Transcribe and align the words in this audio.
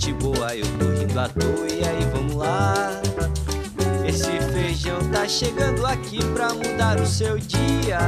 gente 0.00 0.14
boa, 0.14 0.56
eu 0.56 0.64
tô 0.78 0.86
rindo 0.98 1.20
à 1.20 1.28
toa, 1.28 1.66
e 1.68 1.86
aí 1.86 2.08
vamos 2.10 2.34
lá. 2.34 3.02
Esse 4.06 4.30
feijão 4.50 4.98
tá 5.12 5.28
chegando 5.28 5.84
aqui 5.84 6.24
pra 6.32 6.54
mudar 6.54 6.98
o 6.98 7.06
seu 7.06 7.36
dia. 7.38 7.98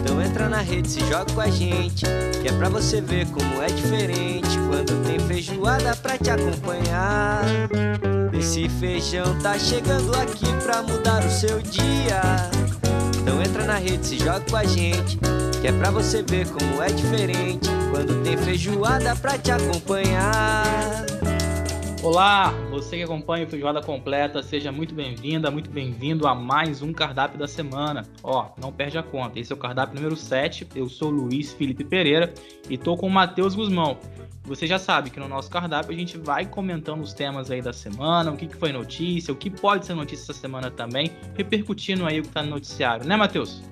Então 0.00 0.20
entra 0.22 0.48
na 0.48 0.62
rede, 0.62 0.88
se 0.88 1.00
joga 1.00 1.30
com 1.34 1.42
a 1.42 1.50
gente, 1.50 2.06
que 2.40 2.48
é 2.48 2.52
pra 2.52 2.70
você 2.70 3.02
ver 3.02 3.26
como 3.26 3.62
é 3.62 3.66
diferente 3.66 4.48
quando 4.70 5.04
tem 5.06 5.18
feijoada 5.20 5.94
pra 5.96 6.16
te 6.16 6.30
acompanhar. 6.30 7.42
Esse 8.32 8.66
feijão 8.70 9.38
tá 9.40 9.58
chegando 9.58 10.14
aqui 10.16 10.46
pra 10.62 10.82
mudar 10.82 11.22
o 11.22 11.30
seu 11.30 11.60
dia. 11.60 12.22
Então 13.20 13.42
entra 13.42 13.64
na 13.64 13.76
rede, 13.76 14.06
se 14.06 14.18
joga 14.18 14.40
com 14.40 14.56
a 14.56 14.64
gente, 14.64 15.18
que 15.64 15.68
é 15.68 15.72
pra 15.72 15.90
você 15.90 16.22
ver 16.22 16.46
como 16.50 16.82
é 16.82 16.88
diferente 16.88 17.70
quando 17.90 18.22
tem 18.22 18.36
feijoada 18.36 19.16
pra 19.16 19.38
te 19.38 19.50
acompanhar. 19.50 21.06
Olá, 22.02 22.50
você 22.70 22.98
que 22.98 23.02
acompanha 23.02 23.46
o 23.46 23.48
Feijoada 23.48 23.80
Completa, 23.80 24.42
seja 24.42 24.70
muito 24.70 24.94
bem-vinda, 24.94 25.50
muito 25.50 25.70
bem-vindo 25.70 26.26
a 26.26 26.34
mais 26.34 26.82
um 26.82 26.92
cardápio 26.92 27.38
da 27.38 27.48
semana. 27.48 28.06
Ó, 28.22 28.50
não 28.60 28.70
perde 28.70 28.98
a 28.98 29.02
conta, 29.02 29.40
esse 29.40 29.54
é 29.54 29.56
o 29.56 29.58
cardápio 29.58 29.94
número 29.94 30.16
7, 30.16 30.68
eu 30.74 30.86
sou 30.86 31.08
Luiz 31.08 31.54
Felipe 31.54 31.82
Pereira 31.82 32.34
e 32.68 32.76
tô 32.76 32.94
com 32.94 33.06
o 33.06 33.10
Matheus 33.10 33.54
Guzmão. 33.54 33.96
Você 34.42 34.66
já 34.66 34.78
sabe 34.78 35.08
que 35.08 35.18
no 35.18 35.28
nosso 35.28 35.48
cardápio 35.48 35.94
a 35.94 35.98
gente 35.98 36.18
vai 36.18 36.44
comentando 36.44 37.00
os 37.00 37.14
temas 37.14 37.50
aí 37.50 37.62
da 37.62 37.72
semana, 37.72 38.30
o 38.30 38.36
que, 38.36 38.48
que 38.48 38.56
foi 38.58 38.70
notícia, 38.70 39.32
o 39.32 39.36
que 39.36 39.48
pode 39.48 39.86
ser 39.86 39.94
notícia 39.94 40.24
essa 40.24 40.38
semana 40.38 40.70
também, 40.70 41.10
repercutindo 41.34 42.04
aí 42.04 42.20
o 42.20 42.22
que 42.22 42.28
tá 42.28 42.42
no 42.42 42.50
noticiário, 42.50 43.06
né, 43.06 43.16
Matheus? 43.16 43.62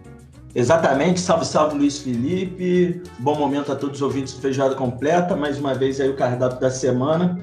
Exatamente, 0.55 1.19
salve, 1.19 1.47
salve 1.47 1.79
Luiz 1.79 1.99
Felipe, 1.99 3.03
bom 3.19 3.39
momento 3.39 3.73
a 3.73 3.75
todos 3.75 3.97
os 3.97 4.03
ouvintes 4.03 4.35
do 4.35 4.41
Feijoada 4.41 4.75
Completa, 4.75 5.35
mais 5.35 5.59
uma 5.59 5.73
vez 5.73 5.99
aí 5.99 6.11
o 6.11 6.15
cardápio 6.15 6.61
da 6.61 6.71
semana, 6.71 7.41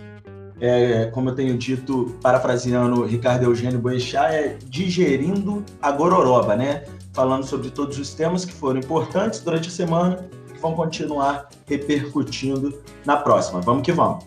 é, 0.61 1.05
como 1.05 1.29
eu 1.29 1.35
tenho 1.35 1.57
dito, 1.57 2.15
parafraseando 2.21 3.03
Ricardo 3.05 3.45
Eugênio 3.45 3.79
Boechat, 3.79 4.31
é 4.31 4.57
digerindo 4.65 5.63
a 5.81 5.91
gororoba, 5.91 6.55
né? 6.55 6.83
Falando 7.11 7.43
sobre 7.45 7.71
todos 7.71 7.97
os 7.97 8.13
temas 8.13 8.45
que 8.45 8.53
foram 8.53 8.79
importantes 8.79 9.39
durante 9.39 9.69
a 9.69 9.71
semana 9.71 10.29
que 10.53 10.59
vão 10.59 10.75
continuar 10.75 11.49
repercutindo 11.65 12.79
na 13.07 13.17
próxima. 13.17 13.59
Vamos 13.59 13.81
que 13.81 13.91
vamos. 13.91 14.23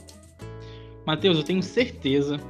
Matheus, 1.07 1.37
eu 1.37 1.45
tenho 1.45 1.63
certeza, 1.63 2.41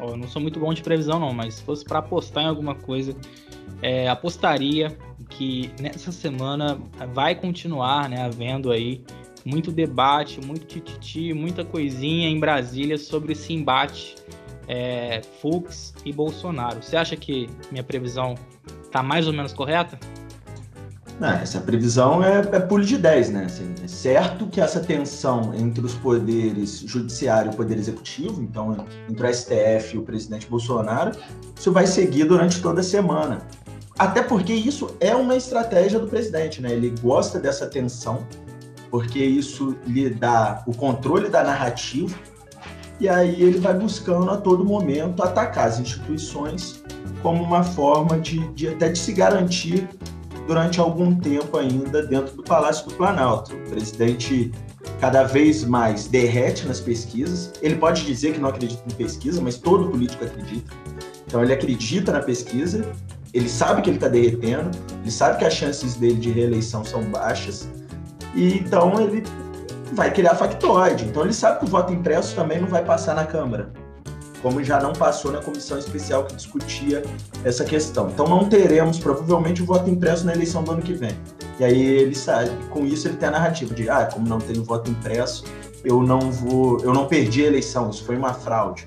ó, 0.00 0.10
eu 0.10 0.16
não 0.16 0.26
sou 0.26 0.40
muito 0.40 0.58
bom 0.58 0.72
de 0.72 0.82
previsão 0.82 1.20
não, 1.20 1.34
mas 1.34 1.56
se 1.56 1.62
fosse 1.62 1.84
para 1.84 1.98
apostar 1.98 2.44
em 2.44 2.48
alguma 2.48 2.74
coisa, 2.74 3.14
é, 3.82 4.08
apostaria 4.08 4.96
que 5.42 5.72
nessa 5.80 6.12
semana 6.12 6.78
vai 7.12 7.34
continuar, 7.34 8.08
né, 8.08 8.22
havendo 8.22 8.70
aí 8.70 9.02
muito 9.44 9.72
debate, 9.72 10.40
muito 10.44 10.64
tititi, 10.66 11.32
muita 11.32 11.64
coisinha 11.64 12.28
em 12.28 12.38
Brasília 12.38 12.96
sobre 12.96 13.32
esse 13.32 13.52
embate 13.52 14.14
é, 14.68 15.20
Fux 15.40 15.94
e 16.04 16.12
Bolsonaro. 16.12 16.80
Você 16.80 16.96
acha 16.96 17.16
que 17.16 17.50
minha 17.72 17.82
previsão 17.82 18.36
está 18.84 19.02
mais 19.02 19.26
ou 19.26 19.32
menos 19.32 19.52
correta? 19.52 19.98
Não, 21.18 21.28
essa 21.28 21.60
previsão 21.60 22.22
é, 22.22 22.40
é 22.52 22.60
pulo 22.60 22.84
de 22.84 22.96
10, 22.96 23.30
né? 23.30 23.44
Assim, 23.44 23.74
é 23.82 23.88
certo 23.88 24.46
que 24.46 24.60
essa 24.60 24.80
tensão 24.80 25.52
entre 25.54 25.84
os 25.84 25.94
poderes 25.94 26.80
judiciário 26.80 27.50
e 27.50 27.54
o 27.54 27.56
poder 27.56 27.78
executivo, 27.78 28.40
então 28.40 28.86
entre 29.08 29.26
o 29.26 29.34
STF 29.34 29.94
e 29.94 29.98
o 29.98 30.02
presidente 30.02 30.46
Bolsonaro, 30.46 31.12
isso 31.56 31.70
vai 31.72 31.86
seguir 31.86 32.24
durante 32.24 32.62
toda 32.62 32.80
a 32.80 32.84
semana. 32.84 33.42
Até 33.98 34.22
porque 34.22 34.52
isso 34.52 34.96
é 35.00 35.14
uma 35.14 35.36
estratégia 35.36 35.98
do 35.98 36.06
presidente, 36.06 36.60
né? 36.60 36.72
Ele 36.72 36.94
gosta 37.02 37.38
dessa 37.38 37.66
tensão 37.66 38.26
porque 38.90 39.18
isso 39.18 39.76
lhe 39.86 40.10
dá 40.10 40.62
o 40.66 40.74
controle 40.74 41.28
da 41.28 41.42
narrativa 41.42 42.14
e 43.00 43.08
aí 43.08 43.42
ele 43.42 43.58
vai 43.58 43.74
buscando 43.74 44.30
a 44.30 44.36
todo 44.36 44.64
momento 44.64 45.22
atacar 45.22 45.66
as 45.66 45.80
instituições 45.80 46.84
como 47.22 47.42
uma 47.42 47.62
forma 47.62 48.18
de, 48.20 48.46
de 48.52 48.68
até 48.68 48.90
de 48.90 48.98
se 48.98 49.12
garantir 49.12 49.88
durante 50.46 50.78
algum 50.78 51.14
tempo 51.14 51.56
ainda 51.56 52.04
dentro 52.06 52.36
do 52.36 52.42
Palácio 52.42 52.88
do 52.88 52.94
Planalto. 52.94 53.54
O 53.54 53.70
presidente 53.70 54.52
cada 55.00 55.24
vez 55.24 55.64
mais 55.64 56.06
derrete 56.06 56.66
nas 56.66 56.80
pesquisas. 56.80 57.52
Ele 57.60 57.76
pode 57.76 58.04
dizer 58.04 58.34
que 58.34 58.38
não 58.38 58.48
acredita 58.48 58.82
em 58.86 58.94
pesquisa, 58.94 59.40
mas 59.40 59.56
todo 59.56 59.90
político 59.90 60.24
acredita. 60.24 60.72
Então 61.26 61.42
ele 61.42 61.52
acredita 61.52 62.12
na 62.12 62.20
pesquisa, 62.20 62.92
ele 63.32 63.48
sabe 63.48 63.82
que 63.82 63.90
ele 63.90 63.96
está 63.96 64.08
derretendo, 64.08 64.70
ele 65.00 65.10
sabe 65.10 65.38
que 65.38 65.44
as 65.44 65.54
chances 65.54 65.94
dele 65.94 66.16
de 66.16 66.30
reeleição 66.30 66.84
são 66.84 67.02
baixas, 67.04 67.68
e 68.34 68.58
então 68.58 69.00
ele 69.00 69.24
vai 69.92 70.12
criar 70.12 70.34
factoide. 70.34 71.04
Então 71.04 71.22
ele 71.22 71.32
sabe 71.32 71.60
que 71.60 71.64
o 71.64 71.68
voto 71.68 71.92
impresso 71.92 72.34
também 72.34 72.60
não 72.60 72.68
vai 72.68 72.84
passar 72.84 73.14
na 73.14 73.24
Câmara, 73.24 73.70
como 74.42 74.62
já 74.62 74.80
não 74.80 74.92
passou 74.92 75.32
na 75.32 75.40
comissão 75.40 75.78
especial 75.78 76.24
que 76.24 76.34
discutia 76.34 77.02
essa 77.44 77.64
questão. 77.64 78.08
Então 78.10 78.26
não 78.26 78.48
teremos 78.48 78.98
provavelmente 78.98 79.62
o 79.62 79.66
voto 79.66 79.88
impresso 79.88 80.24
na 80.26 80.32
eleição 80.32 80.64
do 80.64 80.72
ano 80.72 80.82
que 80.82 80.92
vem. 80.92 81.16
E 81.60 81.64
aí 81.64 81.80
ele 81.80 82.14
sabe, 82.14 82.50
com 82.70 82.84
isso 82.84 83.06
ele 83.06 83.16
tem 83.16 83.28
a 83.28 83.32
narrativa 83.32 83.74
de, 83.74 83.88
ah, 83.88 84.06
como 84.06 84.26
não 84.26 84.38
tenho 84.38 84.64
voto 84.64 84.90
impresso, 84.90 85.44
eu 85.84 86.02
não 86.02 86.20
vou, 86.30 86.80
eu 86.80 86.92
não 86.92 87.06
perdi 87.06 87.44
a 87.44 87.48
eleição, 87.48 87.90
isso 87.90 88.04
foi 88.04 88.16
uma 88.16 88.32
fraude. 88.32 88.86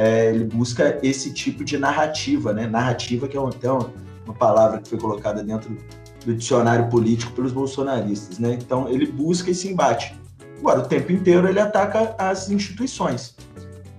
É, 0.00 0.30
ele 0.30 0.44
busca 0.44 0.96
esse 1.02 1.32
tipo 1.32 1.64
de 1.64 1.76
narrativa, 1.76 2.52
né? 2.52 2.68
Narrativa 2.68 3.26
que 3.26 3.36
é 3.36 3.40
até 3.40 3.68
uma, 3.68 3.92
uma 4.24 4.32
palavra 4.32 4.80
que 4.80 4.88
foi 4.88 4.96
colocada 4.96 5.42
dentro 5.42 5.76
do 6.24 6.36
dicionário 6.36 6.88
político 6.88 7.32
pelos 7.32 7.50
bolsonaristas, 7.50 8.38
né? 8.38 8.52
Então 8.52 8.88
ele 8.88 9.06
busca 9.06 9.50
esse 9.50 9.66
embate. 9.66 10.14
Agora, 10.60 10.78
o 10.78 10.86
tempo 10.86 11.10
inteiro 11.10 11.48
ele 11.48 11.58
ataca 11.58 12.14
as 12.16 12.48
instituições. 12.48 13.34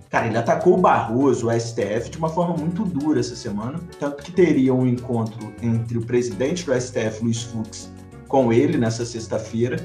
Cara, 0.10 0.28
ele 0.28 0.38
atacou 0.38 0.76
o 0.76 0.78
Barroso, 0.78 1.50
o 1.50 1.60
STF, 1.60 2.10
de 2.10 2.18
uma 2.18 2.30
forma 2.30 2.56
muito 2.56 2.86
dura 2.86 3.20
essa 3.20 3.36
semana, 3.36 3.78
tanto 4.00 4.24
que 4.24 4.32
teria 4.32 4.74
um 4.74 4.88
encontro 4.88 5.54
entre 5.62 5.98
o 5.98 6.06
presidente 6.06 6.66
do 6.66 6.74
STF, 6.80 7.22
Luiz 7.22 7.44
Fux, 7.44 7.92
com 8.30 8.54
ele 8.54 8.78
nessa 8.78 9.06
sexta-feira, 9.06 9.78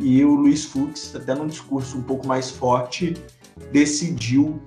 e 0.00 0.24
o 0.24 0.34
Luiz 0.34 0.64
Fux, 0.64 1.14
até 1.14 1.36
num 1.36 1.46
discurso 1.46 1.96
um 1.98 2.02
pouco 2.02 2.26
mais 2.26 2.50
forte, 2.50 3.14
decidiu 3.70 4.60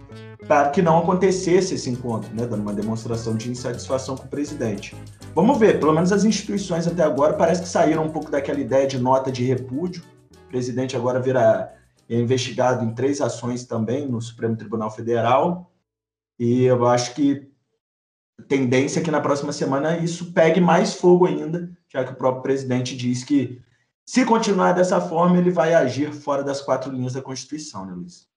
para 0.47 0.69
que 0.69 0.81
não 0.81 0.99
acontecesse 0.99 1.73
esse 1.73 1.89
encontro, 1.89 2.33
né, 2.33 2.45
dando 2.45 2.61
uma 2.61 2.73
demonstração 2.73 3.35
de 3.35 3.49
insatisfação 3.49 4.15
com 4.15 4.25
o 4.25 4.29
presidente. 4.29 4.95
Vamos 5.33 5.57
ver, 5.57 5.79
pelo 5.79 5.93
menos 5.93 6.11
as 6.11 6.23
instituições 6.23 6.87
até 6.87 7.03
agora 7.03 7.33
parece 7.33 7.63
que 7.63 7.67
saíram 7.67 8.05
um 8.05 8.11
pouco 8.11 8.29
daquela 8.29 8.59
ideia 8.59 8.87
de 8.87 8.99
nota 8.99 9.31
de 9.31 9.43
repúdio. 9.43 10.03
O 10.45 10.49
presidente 10.49 10.95
agora 10.95 11.19
virá 11.19 11.71
é 12.07 12.19
investigado 12.19 12.85
em 12.85 12.93
três 12.93 13.19
ações 13.19 13.65
também 13.65 14.07
no 14.07 14.21
Supremo 14.21 14.55
Tribunal 14.55 14.91
Federal. 14.91 15.71
E 16.39 16.63
eu 16.63 16.85
acho 16.85 17.15
que 17.15 17.49
tendência 18.47 18.99
é 18.99 19.03
que 19.03 19.09
na 19.09 19.21
próxima 19.21 19.51
semana 19.51 19.97
isso 19.97 20.31
pegue 20.31 20.61
mais 20.61 20.93
fogo 20.93 21.25
ainda, 21.25 21.69
já 21.91 22.03
que 22.03 22.11
o 22.11 22.15
próprio 22.15 22.43
presidente 22.43 22.95
diz 22.95 23.23
que 23.23 23.61
se 24.05 24.23
continuar 24.23 24.73
dessa 24.73 25.01
forma, 25.01 25.37
ele 25.37 25.49
vai 25.49 25.73
agir 25.73 26.13
fora 26.13 26.43
das 26.43 26.61
quatro 26.61 26.91
linhas 26.91 27.13
da 27.13 27.21
Constituição, 27.21 27.85
né, 27.85 27.93
Luiz? 27.93 28.27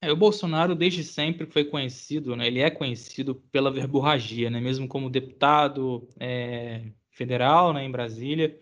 É, 0.00 0.12
o 0.12 0.16
Bolsonaro 0.16 0.76
desde 0.76 1.02
sempre 1.02 1.44
foi 1.46 1.64
conhecido, 1.64 2.36
né, 2.36 2.46
ele 2.46 2.60
é 2.60 2.70
conhecido 2.70 3.34
pela 3.34 3.70
verborragia, 3.70 4.48
né, 4.48 4.60
mesmo 4.60 4.86
como 4.86 5.10
deputado 5.10 6.08
é, 6.20 6.84
federal 7.10 7.72
né, 7.72 7.84
em 7.84 7.90
Brasília, 7.90 8.56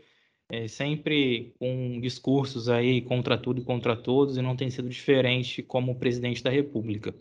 é, 0.48 0.66
sempre 0.66 1.54
com 1.58 2.00
discursos 2.00 2.69
aí 2.70 3.02
contra 3.02 3.36
tudo 3.36 3.60
e 3.60 3.64
contra 3.64 3.94
todos, 3.97 4.36
e 4.38 4.42
não 4.42 4.56
tem 4.56 4.70
sido 4.70 4.88
diferente 4.88 5.62
como 5.62 5.98
presidente 5.98 6.42
da 6.42 6.50
República. 6.50 7.14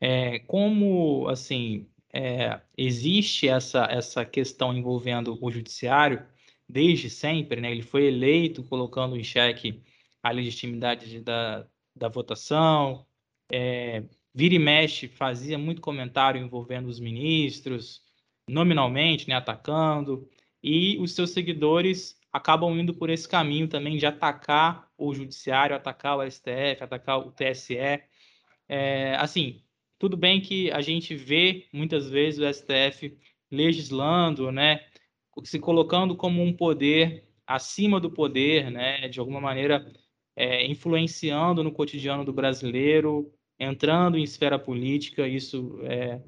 É, 0.00 0.40
como, 0.40 1.28
assim, 1.28 1.88
é, 2.12 2.60
existe 2.76 3.48
essa, 3.48 3.86
essa 3.90 4.24
questão 4.24 4.76
envolvendo 4.76 5.38
o 5.40 5.50
judiciário 5.50 6.26
desde 6.68 7.08
sempre, 7.08 7.60
né, 7.60 7.70
ele 7.70 7.82
foi 7.82 8.06
eleito 8.06 8.62
colocando 8.64 9.16
em 9.16 9.24
xeque 9.24 9.82
a 10.22 10.30
legitimidade 10.30 11.20
da, 11.20 11.66
da 11.96 12.08
votação, 12.08 13.06
é, 13.52 14.04
vira 14.34 14.54
e 14.54 14.58
mexe 14.58 15.06
fazia 15.08 15.58
muito 15.58 15.82
comentário 15.82 16.40
envolvendo 16.40 16.88
os 16.88 16.98
ministros, 16.98 18.00
nominalmente, 18.48 19.28
né, 19.28 19.34
atacando, 19.34 20.28
e 20.62 20.96
os 20.98 21.12
seus 21.12 21.30
seguidores 21.30 22.16
acabam 22.32 22.78
indo 22.78 22.94
por 22.94 23.10
esse 23.10 23.28
caminho 23.28 23.68
também 23.68 23.98
de 23.98 24.06
atacar 24.06 24.88
o 24.96 25.14
judiciário, 25.14 25.76
atacar 25.76 26.16
o 26.16 26.30
STF, 26.30 26.82
atacar 26.82 27.18
o 27.18 27.30
TSE. 27.30 28.00
É, 28.68 29.14
assim, 29.16 29.62
tudo 29.98 30.16
bem 30.16 30.40
que 30.40 30.70
a 30.70 30.80
gente 30.80 31.14
vê 31.14 31.66
muitas 31.72 32.08
vezes 32.08 32.40
o 32.40 32.52
STF 32.52 33.16
legislando, 33.50 34.50
né, 34.50 34.80
se 35.44 35.58
colocando 35.58 36.16
como 36.16 36.42
um 36.42 36.54
poder 36.54 37.28
acima 37.46 38.00
do 38.00 38.10
poder, 38.10 38.70
né, 38.70 39.08
de 39.08 39.20
alguma 39.20 39.40
maneira 39.40 39.84
é, 40.34 40.66
influenciando 40.66 41.62
no 41.62 41.72
cotidiano 41.72 42.24
do 42.24 42.32
brasileiro, 42.32 43.30
entrando 43.62 44.18
em 44.18 44.22
esfera 44.22 44.58
política, 44.58 45.26
isso 45.26 45.78
é, 45.82 46.20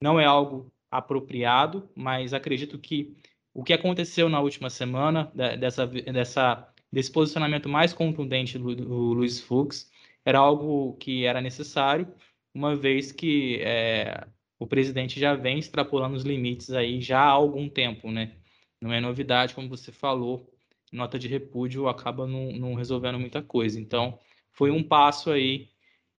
não 0.00 0.18
é 0.20 0.24
algo 0.24 0.72
apropriado, 0.90 1.90
mas 1.94 2.34
acredito 2.34 2.78
que 2.78 3.16
o 3.54 3.62
que 3.62 3.72
aconteceu 3.72 4.28
na 4.28 4.40
última 4.40 4.70
semana, 4.70 5.30
dessa, 5.34 5.86
dessa, 5.86 6.68
desse 6.90 7.10
posicionamento 7.10 7.68
mais 7.68 7.92
contundente 7.92 8.58
do, 8.58 8.74
do 8.74 9.12
Luiz 9.12 9.40
Fux, 9.40 9.90
era 10.24 10.38
algo 10.38 10.94
que 10.98 11.24
era 11.24 11.40
necessário, 11.40 12.12
uma 12.54 12.76
vez 12.76 13.10
que 13.10 13.60
é, 13.62 14.26
o 14.58 14.66
presidente 14.66 15.18
já 15.18 15.34
vem 15.34 15.58
extrapolando 15.58 16.16
os 16.16 16.22
limites 16.22 16.70
aí 16.70 17.00
já 17.00 17.20
há 17.20 17.30
algum 17.30 17.68
tempo, 17.68 18.10
né? 18.10 18.36
Não 18.80 18.92
é 18.92 19.00
novidade, 19.00 19.54
como 19.54 19.68
você 19.68 19.90
falou, 19.90 20.50
nota 20.92 21.18
de 21.18 21.28
repúdio 21.28 21.88
acaba 21.88 22.26
não, 22.26 22.52
não 22.52 22.74
resolvendo 22.74 23.18
muita 23.18 23.42
coisa. 23.42 23.80
Então, 23.80 24.18
foi 24.52 24.70
um 24.70 24.82
passo 24.82 25.30
aí 25.30 25.71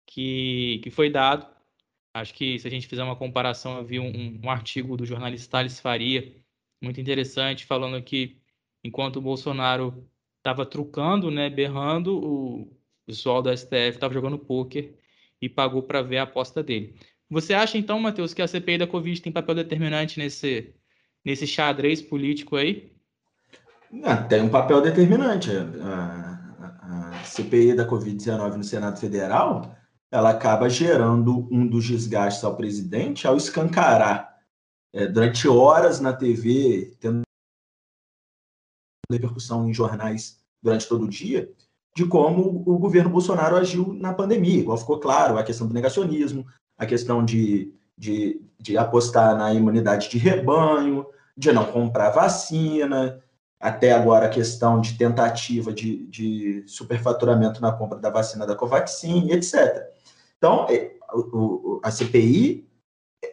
que, 0.06 0.80
que 0.82 0.90
foi 0.90 1.10
dado. 1.10 1.46
Acho 2.14 2.32
que 2.34 2.58
se 2.58 2.66
a 2.66 2.70
gente 2.70 2.86
fizer 2.86 3.02
uma 3.02 3.16
comparação, 3.16 3.78
eu 3.78 3.84
vi 3.84 3.98
um, 3.98 4.40
um 4.42 4.50
artigo 4.50 4.96
do 4.96 5.04
jornalista 5.04 5.50
Thales 5.50 5.80
Faria, 5.80 6.32
muito 6.80 7.00
interessante, 7.00 7.66
falando 7.66 8.00
que 8.02 8.40
enquanto 8.84 9.16
o 9.16 9.22
Bolsonaro 9.22 10.08
estava 10.38 10.64
trucando, 10.64 11.30
né, 11.30 11.50
berrando, 11.50 12.16
o 12.16 12.76
pessoal 13.06 13.42
do 13.42 13.50
STF 13.56 13.94
estava 13.94 14.14
jogando 14.14 14.38
pôquer 14.38 14.94
e 15.40 15.48
pagou 15.48 15.82
para 15.82 16.02
ver 16.02 16.18
a 16.18 16.22
aposta 16.22 16.62
dele. 16.62 16.94
Você 17.28 17.54
acha 17.54 17.78
então, 17.78 17.98
Matheus, 17.98 18.34
que 18.34 18.42
a 18.42 18.46
CPI 18.46 18.78
da 18.78 18.86
Covid 18.86 19.20
tem 19.20 19.32
papel 19.32 19.54
determinante 19.54 20.18
nesse, 20.18 20.74
nesse 21.24 21.46
xadrez 21.46 22.00
político 22.00 22.56
aí? 22.56 22.92
Ah, 24.04 24.16
tem 24.16 24.42
um 24.42 24.48
papel 24.48 24.80
determinante. 24.80 25.50
A, 25.50 26.34
a, 26.60 27.20
a 27.20 27.24
CPI 27.24 27.74
da 27.74 27.88
Covid-19 27.88 28.56
no 28.56 28.64
Senado 28.64 29.00
Federal 29.00 29.74
ela 30.14 30.30
acaba 30.30 30.70
gerando 30.70 31.48
um 31.50 31.66
dos 31.66 31.88
desgastes 31.88 32.44
ao 32.44 32.54
presidente 32.54 33.26
ao 33.26 33.36
escancarar 33.36 34.38
é, 34.92 35.08
durante 35.08 35.48
horas 35.48 35.98
na 35.98 36.12
TV, 36.12 36.96
tendo 37.00 37.22
repercussão 39.10 39.68
em 39.68 39.74
jornais 39.74 40.38
durante 40.62 40.86
todo 40.86 41.06
o 41.06 41.08
dia, 41.08 41.52
de 41.96 42.06
como 42.06 42.62
o 42.64 42.78
governo 42.78 43.10
Bolsonaro 43.10 43.56
agiu 43.56 43.92
na 43.92 44.14
pandemia. 44.14 44.60
Igual 44.60 44.78
ficou 44.78 45.00
claro 45.00 45.36
a 45.36 45.42
questão 45.42 45.66
do 45.66 45.74
negacionismo, 45.74 46.46
a 46.78 46.86
questão 46.86 47.24
de, 47.24 47.74
de, 47.98 48.40
de 48.60 48.78
apostar 48.78 49.36
na 49.36 49.52
imunidade 49.52 50.08
de 50.08 50.16
rebanho, 50.16 51.04
de 51.36 51.50
não 51.50 51.72
comprar 51.72 52.10
vacina, 52.10 53.20
até 53.58 53.90
agora 53.90 54.26
a 54.26 54.30
questão 54.30 54.80
de 54.80 54.96
tentativa 54.96 55.72
de, 55.72 56.06
de 56.06 56.64
superfaturamento 56.68 57.60
na 57.60 57.72
compra 57.72 57.98
da 57.98 58.10
vacina 58.10 58.46
da 58.46 58.54
Covaxin, 58.54 59.32
etc. 59.32 59.92
Então, 60.44 60.66
é, 60.68 60.92
a 61.82 61.90
CPI 61.90 62.68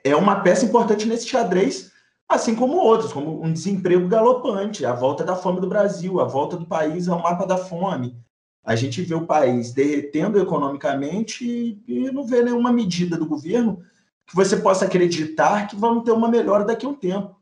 é 0.01 0.15
uma 0.15 0.39
peça 0.39 0.63
importante 0.63 1.05
nesse 1.05 1.27
xadrez, 1.27 1.91
assim 2.29 2.55
como 2.55 2.77
outros, 2.77 3.11
como 3.11 3.43
um 3.43 3.51
desemprego 3.51 4.07
galopante, 4.07 4.85
a 4.85 4.93
volta 4.93 5.21
da 5.21 5.35
fome 5.35 5.59
do 5.59 5.67
Brasil, 5.67 6.21
a 6.21 6.23
volta 6.23 6.55
do 6.55 6.65
país 6.65 7.09
ao 7.09 7.21
mapa 7.21 7.45
da 7.45 7.57
fome. 7.57 8.15
A 8.63 8.77
gente 8.77 9.01
vê 9.01 9.13
o 9.13 9.25
país 9.25 9.73
derretendo 9.73 10.39
economicamente 10.39 11.83
e, 11.85 12.09
não 12.11 12.25
vê 12.25 12.41
nenhuma 12.41 12.71
medida 12.71 13.17
do 13.17 13.25
governo 13.25 13.83
que 14.25 14.33
você 14.33 14.55
possa 14.55 14.85
acreditar 14.85 15.67
que 15.67 15.75
vão 15.75 16.01
ter 16.01 16.13
uma 16.13 16.29
melhora 16.29 16.63
daqui 16.63 16.85
a 16.85 16.89
um 16.89 16.95
tempo. 16.95 17.35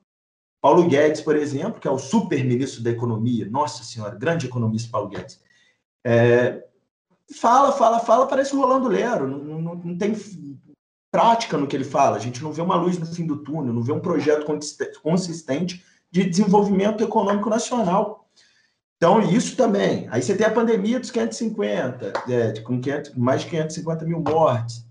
Paulo 0.59 0.87
Guedes, 0.87 1.21
por 1.21 1.35
exemplo, 1.35 1.79
que 1.79 1.87
é 1.87 1.91
o 1.91 1.99
super 1.99 2.43
ministro 2.43 2.81
da 2.81 2.89
Economia, 2.89 3.47
nossa 3.47 3.83
senhora, 3.83 4.15
grande 4.15 4.47
economista 4.47 4.89
Paulo 4.91 5.09
Guedes, 5.09 5.39
é, 6.03 6.65
fala, 7.35 7.71
fala, 7.71 7.99
fala, 7.99 8.27
parece 8.27 8.55
o 8.55 8.59
Rolando 8.59 8.87
Lero, 8.87 9.27
não, 9.27 9.61
não, 9.61 9.75
não, 9.75 9.97
tem 9.97 10.15
prática 11.11 11.57
no 11.57 11.67
que 11.67 11.75
ele 11.75 11.83
fala, 11.83 12.17
a 12.17 12.19
gente 12.19 12.41
não 12.43 12.51
vê 12.51 12.61
uma 12.61 12.75
luz 12.75 12.97
no 12.97 13.05
fim 13.05 13.25
do 13.25 13.37
túnel, 13.37 13.73
não 13.73 13.83
vê 13.83 13.91
um 13.91 13.99
projeto 13.99 14.45
consistente 15.01 15.83
de 16.11 16.23
desenvolvimento 16.23 17.03
econômico 17.03 17.49
nacional. 17.49 18.27
Então, 18.97 19.21
isso 19.21 19.55
também. 19.55 20.07
Aí 20.11 20.21
você 20.21 20.35
tem 20.35 20.45
a 20.45 20.51
pandemia 20.51 20.99
dos 20.99 21.11
550, 21.11 22.13
é, 22.27 22.59
com 22.61 22.81
500, 22.81 23.15
mais 23.15 23.41
de 23.41 23.47
550 23.47 24.05
mil 24.05 24.19
mortes. 24.19 24.85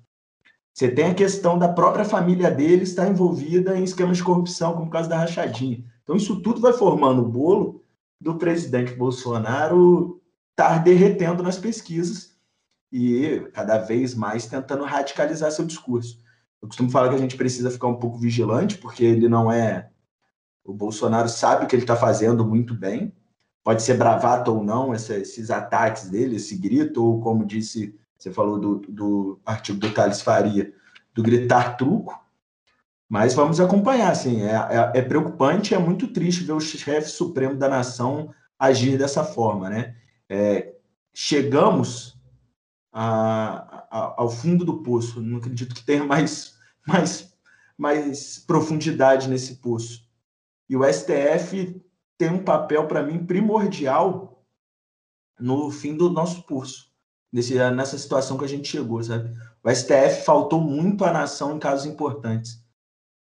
Você 0.72 0.88
tem 0.88 1.06
a 1.06 1.14
questão 1.14 1.58
da 1.58 1.68
própria 1.68 2.04
família 2.04 2.50
dele 2.50 2.84
estar 2.84 3.08
envolvida 3.08 3.76
em 3.76 3.84
esquemas 3.84 4.16
de 4.16 4.24
corrupção, 4.24 4.74
como 4.74 4.86
o 4.86 4.90
caso 4.90 5.08
da 5.08 5.18
rachadinha. 5.18 5.84
Então, 6.02 6.16
isso 6.16 6.40
tudo 6.40 6.60
vai 6.60 6.72
formando 6.72 7.20
o 7.20 7.28
bolo 7.28 7.84
do 8.20 8.36
presidente 8.36 8.94
Bolsonaro 8.94 10.17
estar 10.58 10.82
derretendo 10.82 11.40
nas 11.40 11.56
pesquisas 11.56 12.36
e 12.90 13.40
cada 13.52 13.78
vez 13.78 14.14
mais 14.14 14.46
tentando 14.46 14.82
radicalizar 14.82 15.52
seu 15.52 15.64
discurso. 15.64 16.18
Eu 16.60 16.66
costumo 16.66 16.90
falar 16.90 17.10
que 17.10 17.14
a 17.14 17.18
gente 17.18 17.36
precisa 17.36 17.70
ficar 17.70 17.86
um 17.86 17.94
pouco 17.94 18.18
vigilante, 18.18 18.76
porque 18.76 19.04
ele 19.04 19.28
não 19.28 19.52
é. 19.52 19.88
O 20.64 20.74
Bolsonaro 20.74 21.28
sabe 21.28 21.64
o 21.64 21.68
que 21.68 21.76
ele 21.76 21.84
está 21.84 21.94
fazendo 21.94 22.44
muito 22.44 22.74
bem. 22.74 23.14
Pode 23.62 23.82
ser 23.82 23.96
bravata 23.96 24.50
ou 24.50 24.64
não, 24.64 24.92
esses 24.92 25.50
ataques 25.50 26.10
dele, 26.10 26.36
esse 26.36 26.56
grito, 26.56 27.04
ou 27.04 27.20
como 27.20 27.46
disse 27.46 27.94
você 28.18 28.32
falou 28.32 28.58
do, 28.58 28.78
do 28.88 29.40
artigo 29.46 29.78
do 29.78 29.92
Thales 29.92 30.20
Faria, 30.20 30.74
do 31.14 31.22
gritar 31.22 31.76
truco, 31.76 32.20
mas 33.08 33.32
vamos 33.32 33.60
acompanhar, 33.60 34.10
assim, 34.10 34.42
é, 34.42 34.54
é, 34.54 34.98
é, 34.98 35.02
preocupante, 35.02 35.72
é 35.72 35.78
muito 35.78 36.08
triste 36.08 36.42
ver 36.42 36.52
o 36.52 36.60
chefe 36.60 37.08
supremo 37.08 37.54
da 37.54 37.68
nação 37.68 38.34
agir 38.58 38.98
dessa 38.98 39.22
forma, 39.22 39.70
né? 39.70 39.94
É, 40.28 40.74
chegamos 41.14 42.18
a, 42.92 43.86
a, 43.90 44.14
ao 44.18 44.30
fundo 44.30 44.64
do 44.64 44.82
poço, 44.82 45.20
não 45.20 45.38
acredito 45.38 45.74
que 45.74 45.84
tenha 45.84 46.04
mais, 46.04 46.56
mais, 46.86 47.34
mais 47.76 48.38
profundidade 48.38 49.28
nesse 49.28 49.56
poço. 49.56 50.06
E 50.68 50.76
o 50.76 50.84
STF 50.84 51.82
tem 52.16 52.30
um 52.30 52.44
papel, 52.44 52.86
para 52.86 53.02
mim, 53.02 53.24
primordial 53.24 54.44
no 55.38 55.70
fim 55.70 55.96
do 55.96 56.10
nosso 56.10 56.42
poço 56.42 56.88
nesse, 57.32 57.54
nessa 57.70 57.98
situação 57.98 58.36
que 58.36 58.44
a 58.44 58.48
gente 58.48 58.68
chegou, 58.68 59.02
sabe? 59.02 59.30
O 59.62 59.70
STF 59.70 60.24
faltou 60.24 60.60
muito 60.60 61.04
à 61.04 61.12
nação 61.12 61.56
em 61.56 61.58
casos 61.58 61.86
importantes. 61.86 62.62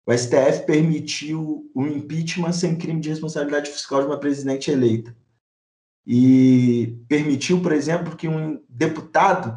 O 0.06 0.12
STF 0.16 0.64
permitiu 0.66 1.70
o 1.74 1.86
impeachment 1.86 2.52
sem 2.52 2.76
crime 2.76 3.00
de 3.00 3.10
responsabilidade 3.10 3.70
fiscal 3.70 4.00
de 4.00 4.06
uma 4.06 4.18
presidente 4.18 4.70
eleita. 4.70 5.14
E 6.12 6.98
permitiu, 7.06 7.62
por 7.62 7.70
exemplo, 7.70 8.16
que 8.16 8.26
um 8.26 8.60
deputado 8.68 9.56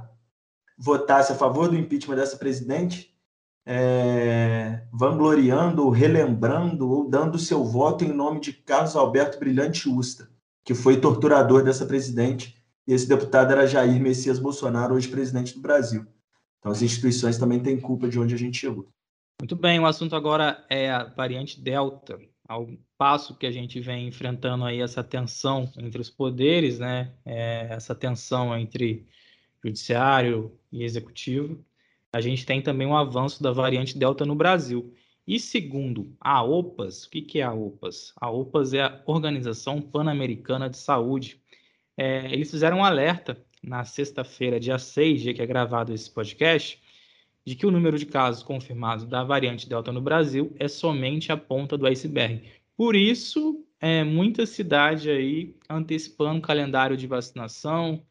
votasse 0.78 1.32
a 1.32 1.36
favor 1.36 1.68
do 1.68 1.76
impeachment 1.76 2.16
dessa 2.16 2.38
presidente, 2.38 3.12
é, 3.66 4.84
vangloriando, 4.94 5.90
relembrando 5.90 6.88
ou 6.88 7.10
dando 7.10 7.40
seu 7.40 7.64
voto 7.64 8.04
em 8.04 8.14
nome 8.14 8.40
de 8.40 8.54
Carlos 8.54 8.96
Alberto 8.96 9.40
Brilhante 9.40 9.90
Usta, 9.90 10.30
que 10.64 10.76
foi 10.76 11.02
torturador 11.02 11.64
dessa 11.64 11.88
presidente 11.88 12.56
e 12.88 12.94
esse 12.94 13.08
deputado 13.08 13.52
era 13.52 13.66
Jair 13.66 14.00
Messias 14.00 14.38
Bolsonaro, 14.38 14.94
hoje 14.94 15.08
presidente 15.08 15.56
do 15.56 15.60
Brasil. 15.62 16.06
Então 16.60 16.72
as 16.72 16.84
instituições 16.84 17.36
também 17.36 17.64
têm 17.64 17.80
culpa 17.80 18.08
de 18.08 18.20
onde 18.20 18.36
a 18.36 18.38
gente 18.38 18.60
chegou. 18.60 18.88
Muito 19.42 19.56
bem, 19.56 19.80
o 19.80 19.88
assunto 19.88 20.16
agora 20.16 20.64
é 20.70 20.92
a 20.92 21.06
variante 21.06 21.60
Delta. 21.60 22.20
Ao 22.48 22.68
passo 22.98 23.38
que 23.38 23.46
a 23.46 23.52
gente 23.52 23.80
vem 23.80 24.08
enfrentando 24.08 24.66
aí 24.66 24.82
essa 24.82 25.04
tensão 25.04 25.72
entre 25.78 26.02
os 26.02 26.10
poderes, 26.10 26.80
né? 26.80 27.14
É, 27.26 27.68
essa 27.70 27.96
tensão 27.96 28.58
entre 28.58 29.08
judiciário 29.64 30.58
e 30.72 30.84
executivo, 30.84 31.64
a 32.12 32.20
gente 32.20 32.46
tem 32.46 32.62
também 32.62 32.86
um 32.86 32.98
avanço 32.98 33.42
da 33.42 33.52
variante 33.52 33.98
Delta 33.98 34.26
no 34.26 34.36
Brasil. 34.36 34.94
E 35.26 35.40
segundo 35.40 36.16
a 36.20 36.44
OPAS, 36.44 37.06
o 37.06 37.10
que 37.10 37.40
é 37.40 37.44
a 37.44 37.54
OPAS? 37.54 38.14
A 38.18 38.30
OPAS 38.30 38.74
é 38.74 38.82
a 38.82 39.02
Organização 39.06 39.82
Pan-Americana 39.82 40.70
de 40.70 40.78
Saúde, 40.78 41.42
é, 41.98 42.26
eles 42.32 42.50
fizeram 42.52 42.80
um 42.80 42.84
alerta 42.84 43.38
na 43.62 43.86
sexta-feira, 43.86 44.60
dia 44.60 44.78
6, 44.78 45.22
dia 45.22 45.34
que 45.34 45.42
é 45.42 45.46
gravado 45.46 45.94
esse 45.94 46.12
podcast, 46.12 46.82
de 47.46 47.56
que 47.56 47.66
o 47.66 47.72
número 47.72 47.98
de 47.98 48.06
casos 48.06 48.44
confirmados 48.44 49.06
da 49.06 49.24
variante 49.24 49.68
Delta 49.68 49.92
no 49.92 50.02
Brasil 50.02 50.56
é 50.60 50.68
somente 50.68 51.32
a 51.32 51.38
ponta 51.38 51.78
do 51.78 51.86
iceberg. 51.86 52.44
Por 52.76 52.96
isso, 52.96 53.66
é, 53.80 54.04
muita 54.04 54.46
cidade 54.46 55.10
aí 55.10 55.56
antecipando 55.70 56.40
o 56.40 56.42
calendário 56.42 56.96
de 56.96 57.06
vacinação, 57.06 58.04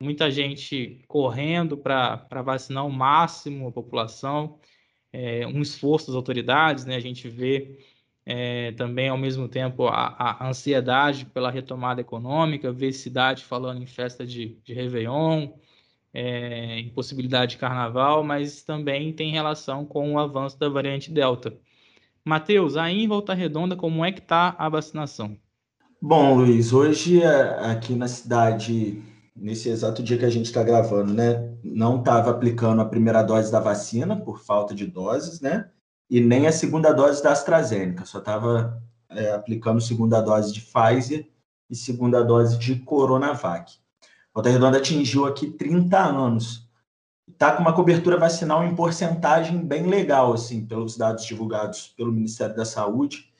muita 0.00 0.30
gente 0.30 1.02
correndo 1.08 1.76
para 1.76 2.42
vacinar 2.44 2.86
o 2.86 2.92
máximo 2.92 3.68
a 3.68 3.72
população, 3.72 4.58
é, 5.12 5.46
um 5.46 5.60
esforço 5.60 6.06
das 6.06 6.14
autoridades, 6.14 6.84
né? 6.84 6.94
A 6.94 7.00
gente 7.00 7.28
vê 7.28 7.78
é, 8.24 8.72
também, 8.72 9.08
ao 9.08 9.16
mesmo 9.16 9.48
tempo, 9.48 9.86
a, 9.86 10.08
a, 10.08 10.48
ansiedade 10.48 11.24
pela 11.26 11.50
retomada 11.50 12.00
econômica, 12.00 12.70
ver 12.70 12.92
cidade 12.92 13.42
falando 13.44 13.82
em 13.82 13.86
festa 13.86 14.26
de, 14.26 14.58
de 14.62 14.74
Réveillon, 14.74 15.48
é, 16.18 16.80
em 16.80 16.88
possibilidade 16.90 17.52
de 17.52 17.58
carnaval, 17.58 18.24
mas 18.24 18.62
também 18.62 19.12
tem 19.12 19.30
relação 19.30 19.84
com 19.84 20.14
o 20.14 20.18
avanço 20.18 20.58
da 20.58 20.68
variante 20.68 21.12
Delta. 21.12 21.56
Matheus, 22.24 22.76
aí 22.76 23.04
em 23.04 23.08
Volta 23.08 23.34
Redonda, 23.34 23.76
como 23.76 24.04
é 24.04 24.12
que 24.12 24.20
está 24.20 24.54
a 24.58 24.68
vacinação? 24.68 25.36
Bom, 26.00 26.34
Luiz, 26.34 26.72
hoje 26.72 27.22
é, 27.22 27.70
aqui 27.70 27.94
na 27.94 28.08
cidade, 28.08 29.02
nesse 29.34 29.68
exato 29.68 30.02
dia 30.02 30.18
que 30.18 30.24
a 30.24 30.30
gente 30.30 30.46
está 30.46 30.62
gravando, 30.62 31.12
né, 31.12 31.54
não 31.62 31.98
estava 31.98 32.30
aplicando 32.30 32.80
a 32.80 32.84
primeira 32.84 33.22
dose 33.22 33.50
da 33.50 33.60
vacina 33.60 34.16
por 34.16 34.40
falta 34.40 34.74
de 34.74 34.86
doses, 34.86 35.40
né? 35.40 35.70
e 36.10 36.20
nem 36.20 36.46
a 36.46 36.52
segunda 36.52 36.92
dose 36.92 37.22
da 37.22 37.32
AstraZeneca, 37.32 38.04
só 38.04 38.18
estava 38.18 38.82
é, 39.10 39.32
aplicando 39.32 39.80
segunda 39.80 40.20
dose 40.20 40.52
de 40.52 40.60
Pfizer 40.60 41.28
e 41.68 41.76
segunda 41.76 42.24
dose 42.24 42.58
de 42.58 42.76
Coronavac. 42.76 43.74
Volta 44.38 44.50
Redonda 44.50 44.78
atingiu 44.78 45.26
aqui 45.26 45.50
30 45.50 45.98
anos 45.98 46.64
está 47.28 47.50
com 47.50 47.60
uma 47.60 47.72
cobertura 47.72 48.16
vacinal 48.16 48.64
em 48.64 48.72
porcentagem 48.72 49.58
bem 49.58 49.88
legal, 49.88 50.32
assim, 50.32 50.64
pelos 50.64 50.96
dados 50.96 51.24
divulgados 51.24 51.88
pelo 51.96 52.12
Ministério 52.12 52.54
da 52.54 52.64
Saúde. 52.64 53.32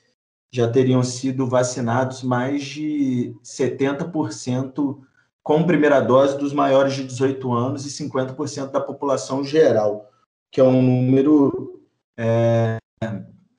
Já 0.51 0.69
teriam 0.69 1.01
sido 1.01 1.47
vacinados 1.47 2.21
mais 2.21 2.65
de 2.65 3.33
70% 3.41 4.99
com 5.41 5.63
primeira 5.63 6.01
dose 6.01 6.37
dos 6.37 6.51
maiores 6.51 6.95
de 6.95 7.05
18 7.05 7.49
anos 7.53 7.85
e 7.85 8.03
50% 8.03 8.69
da 8.69 8.81
população 8.81 9.41
geral, 9.41 10.11
que 10.51 10.59
é 10.59 10.65
um 10.65 10.81
número 10.81 11.81
é, 12.17 12.77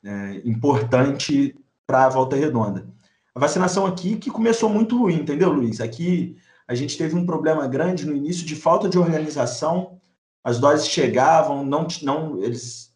é, 0.05 0.43
importante 0.45 1.59
para 1.87 2.05
a 2.05 2.11
volta 2.11 2.37
redonda. 2.37 2.87
A 3.35 3.41
vacinação 3.41 3.87
aqui 3.87 4.17
que 4.17 4.31
começou 4.31 4.69
muito 4.69 4.99
ruim, 4.99 5.15
entendeu, 5.15 5.51
Luiz? 5.51 5.81
Aqui 5.81 6.37
a 6.71 6.75
gente 6.77 6.97
teve 6.97 7.17
um 7.17 7.27
problema 7.27 7.67
grande 7.67 8.07
no 8.07 8.15
início 8.15 8.47
de 8.47 8.55
falta 8.55 8.89
de 8.89 8.97
organização. 8.97 10.01
As 10.45 10.61
doses 10.61 10.87
chegavam, 10.87 11.65
não, 11.65 11.89
não 12.01 12.41
eles 12.41 12.95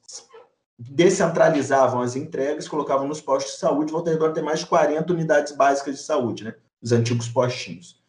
descentralizavam 0.79 2.01
as 2.01 2.15
entregas, 2.15 2.69
colocavam 2.69 3.09
nos 3.09 3.21
postos 3.21 3.55
de 3.55 3.59
saúde. 3.59 3.91
Volta 3.91 4.11
Redonda 4.11 4.33
tem 4.33 4.45
mais 4.45 4.61
de 4.61 4.67
40 4.67 5.13
unidades 5.13 5.57
básicas 5.57 5.97
de 5.97 6.03
saúde, 6.03 6.45
né? 6.45 6.55
Os 6.81 6.93
antigos 6.93 7.29
postinhos. 7.29 8.01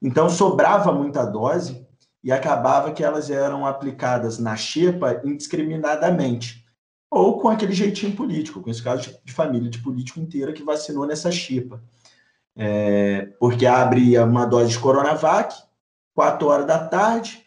Então 0.00 0.30
sobrava 0.30 0.90
muita 0.90 1.26
dose 1.26 1.86
e 2.24 2.32
acabava 2.32 2.90
que 2.90 3.04
elas 3.04 3.28
eram 3.28 3.66
aplicadas 3.66 4.38
na 4.38 4.56
xepa 4.56 5.20
indiscriminadamente 5.22 6.64
ou 7.10 7.38
com 7.38 7.50
aquele 7.50 7.74
jeitinho 7.74 8.16
político, 8.16 8.62
com 8.62 8.70
esse 8.70 8.82
caso 8.82 9.20
de 9.22 9.32
família 9.34 9.68
de 9.68 9.82
político 9.82 10.18
inteira 10.18 10.54
que 10.54 10.62
vacinou 10.62 11.06
nessa 11.06 11.30
chipa. 11.30 11.82
É, 12.62 13.32
porque 13.40 13.64
abre 13.64 14.18
uma 14.18 14.44
dose 14.44 14.72
de 14.72 14.78
Coronavac, 14.78 15.54
4 16.14 16.46
horas 16.46 16.66
da 16.66 16.86
tarde, 16.86 17.42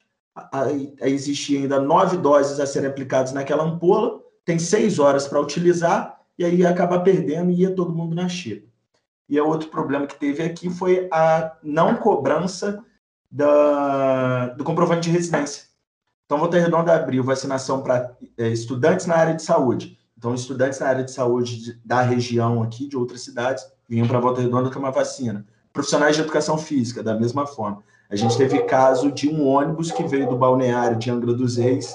aí 0.52 0.92
existia 1.02 1.60
ainda 1.60 1.80
nove 1.80 2.18
doses 2.18 2.60
a 2.60 2.66
serem 2.66 2.90
aplicadas 2.90 3.32
naquela 3.32 3.64
ampola, 3.64 4.20
tem 4.44 4.58
seis 4.58 4.98
horas 4.98 5.28
para 5.28 5.40
utilizar, 5.40 6.20
e 6.36 6.44
aí 6.44 6.56
ia 6.56 6.70
acabar 6.70 7.02
perdendo 7.02 7.52
e 7.52 7.62
ia 7.62 7.76
todo 7.76 7.94
mundo 7.94 8.16
na 8.16 8.28
chipa. 8.28 8.68
E 9.30 9.40
outro 9.40 9.70
problema 9.70 10.08
que 10.08 10.20
teve 10.20 10.42
aqui 10.42 10.72
foi 10.72 11.08
a 11.12 11.58
não 11.62 11.96
cobrança 11.96 12.84
da, 13.30 14.48
do 14.48 14.64
comprovante 14.64 15.10
de 15.10 15.12
residência. 15.12 15.66
Então, 16.26 16.40
Volta 16.40 16.58
Redonda 16.58 16.96
abriu 16.96 17.24
vacinação 17.24 17.84
para 17.84 18.16
é, 18.36 18.48
estudantes 18.50 19.06
na 19.06 19.16
área 19.16 19.36
de 19.36 19.44
saúde. 19.44 19.98
Então, 20.18 20.34
estudantes 20.34 20.80
na 20.80 20.88
área 20.88 21.04
de 21.04 21.12
saúde 21.12 21.64
de, 21.64 21.74
da 21.86 22.02
região 22.02 22.64
aqui, 22.64 22.88
de 22.88 22.98
outras 22.98 23.22
cidades, 23.22 23.64
vinham 23.94 24.08
para 24.08 24.20
Volta 24.20 24.42
Redonda 24.42 24.72
tomar 24.72 24.90
vacina. 24.90 25.46
Profissionais 25.72 26.16
de 26.16 26.22
educação 26.22 26.58
física, 26.58 27.04
da 27.04 27.14
mesma 27.14 27.46
forma. 27.46 27.84
A 28.10 28.16
gente 28.16 28.38
teve 28.38 28.60
caso 28.64 29.12
de 29.12 29.30
um 29.30 29.48
ônibus 29.48 29.92
que 29.92 30.04
veio 30.04 30.28
do 30.28 30.36
balneário 30.36 30.98
de 30.98 31.10
Angra 31.10 31.34
dos 31.34 31.58
Reis 31.58 31.94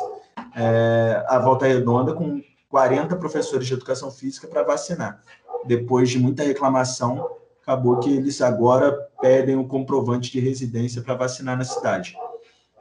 é, 0.55 1.25
a 1.28 1.38
Volta 1.38 1.67
Redonda 1.67 2.12
com 2.12 2.43
40 2.69 3.17
professores 3.17 3.67
de 3.67 3.75
educação 3.75 4.11
física 4.11 4.47
para 4.47 4.62
vacinar. 4.62 5.23
Depois 5.64 6.11
de 6.11 6.19
muita 6.19 6.43
reclamação, 6.43 7.31
acabou 7.62 7.99
que 7.99 8.14
eles 8.14 8.40
agora 8.40 8.93
pedem 9.21 9.57
o 9.57 9.67
comprovante 9.67 10.31
de 10.31 10.40
residência 10.40 11.02
para 11.02 11.14
vacinar 11.14 11.57
na 11.57 11.64
cidade. 11.64 12.17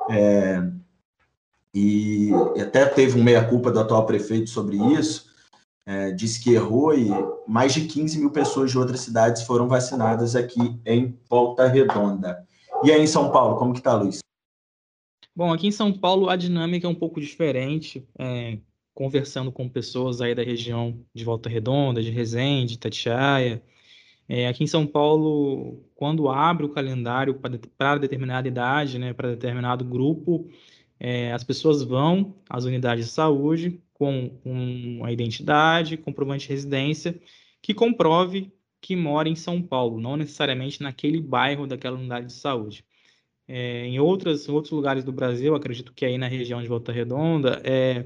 É, 0.10 0.64
e 1.74 2.32
até 2.60 2.86
teve 2.86 3.20
um 3.20 3.24
meia-culpa 3.24 3.72
do 3.72 3.80
atual 3.80 4.06
prefeito 4.06 4.50
sobre 4.50 4.78
isso, 4.78 5.27
é, 5.88 6.12
disse 6.12 6.44
que 6.44 6.52
errou 6.52 6.94
e 6.94 7.08
mais 7.48 7.74
de 7.74 7.88
15 7.88 8.20
mil 8.20 8.30
pessoas 8.30 8.70
de 8.70 8.78
outras 8.78 9.00
cidades 9.00 9.44
foram 9.44 9.70
vacinadas 9.70 10.36
aqui 10.36 10.78
em 10.86 11.18
Volta 11.30 11.66
Redonda. 11.66 12.46
E 12.84 12.92
aí 12.92 13.02
em 13.02 13.08
São 13.08 13.32
Paulo, 13.32 13.58
como 13.58 13.74
que 13.74 13.82
tá, 13.82 13.96
Luiz? 13.96 14.20
Bom, 15.34 15.54
aqui 15.54 15.68
em 15.68 15.72
São 15.72 15.94
Paulo 15.94 16.30
a 16.30 16.36
dinâmica 16.36 16.86
é 16.86 16.90
um 16.90 16.96
pouco 16.96 17.22
diferente, 17.22 18.06
é, 18.20 18.58
conversando 18.94 19.50
com 19.50 19.70
pessoas 19.70 20.20
aí 20.20 20.36
da 20.36 20.44
região 20.44 21.00
de 21.16 21.24
Volta 21.24 21.48
Redonda, 21.48 22.04
de 22.04 22.12
Resende, 22.12 22.78
Tatiaia. 22.78 23.64
É, 24.28 24.50
aqui 24.50 24.66
em 24.66 24.68
São 24.68 24.86
Paulo, 24.86 25.86
quando 25.96 26.28
abre 26.28 26.66
o 26.66 26.70
calendário 26.70 27.40
para 27.78 27.98
determinada 27.98 28.46
idade, 28.46 29.00
né, 29.00 29.14
para 29.14 29.30
determinado 29.30 29.86
grupo, 29.86 30.50
é, 31.00 31.32
as 31.32 31.46
pessoas 31.46 31.82
vão 31.82 32.36
às 32.50 32.66
unidades 32.66 33.06
de 33.06 33.12
saúde 33.12 33.82
com, 33.98 34.30
com 34.44 35.02
a 35.04 35.12
identidade, 35.12 35.98
comprovante 35.98 36.48
de 36.48 36.54
residência, 36.54 37.20
que 37.62 37.74
comprove 37.74 38.52
que 38.80 38.96
mora 38.96 39.28
em 39.28 39.36
São 39.36 39.62
Paulo, 39.62 40.00
não 40.00 40.16
necessariamente 40.16 40.82
naquele 40.82 41.20
bairro 41.20 41.66
daquela 41.66 41.98
unidade 41.98 42.28
de 42.28 42.34
saúde. 42.34 42.86
É, 43.48 43.86
em, 43.86 44.00
outras, 44.00 44.48
outros 44.48 44.72
lugares 44.72 45.04
do 45.04 45.12
Brasil, 45.12 45.56
acredito 45.56 45.94
que 45.94 46.06
aí 46.06 46.18
na 46.18 46.28
região 46.28 46.62
de 46.62 46.68
Volta 46.68 46.92
Redonda, 46.92 47.62
é, 47.64 48.06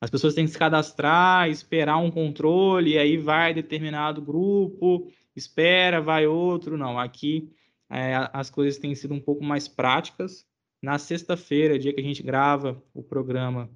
as 0.00 0.10
pessoas 0.10 0.34
têm 0.34 0.44
que 0.44 0.50
se 0.50 0.58
cadastrar, 0.58 1.48
esperar 1.48 1.98
um 1.98 2.10
controle, 2.10 2.92
e 2.92 2.98
aí 2.98 3.16
vai 3.16 3.54
determinado 3.54 4.20
grupo, 4.20 5.10
espera, 5.36 6.00
vai 6.00 6.26
outro. 6.26 6.76
Não, 6.76 6.98
aqui 6.98 7.50
é, 7.88 8.28
as 8.32 8.50
coisas 8.50 8.78
têm 8.78 8.94
sido 8.94 9.14
um 9.14 9.20
pouco 9.20 9.44
mais 9.44 9.68
práticas, 9.68 10.46
na 10.82 10.98
sexta-feira, 10.98 11.78
dia 11.78 11.94
que 11.94 12.00
a 12.00 12.04
gente 12.04 12.22
grava 12.22 12.82
o 12.92 13.02
programa, 13.02 13.70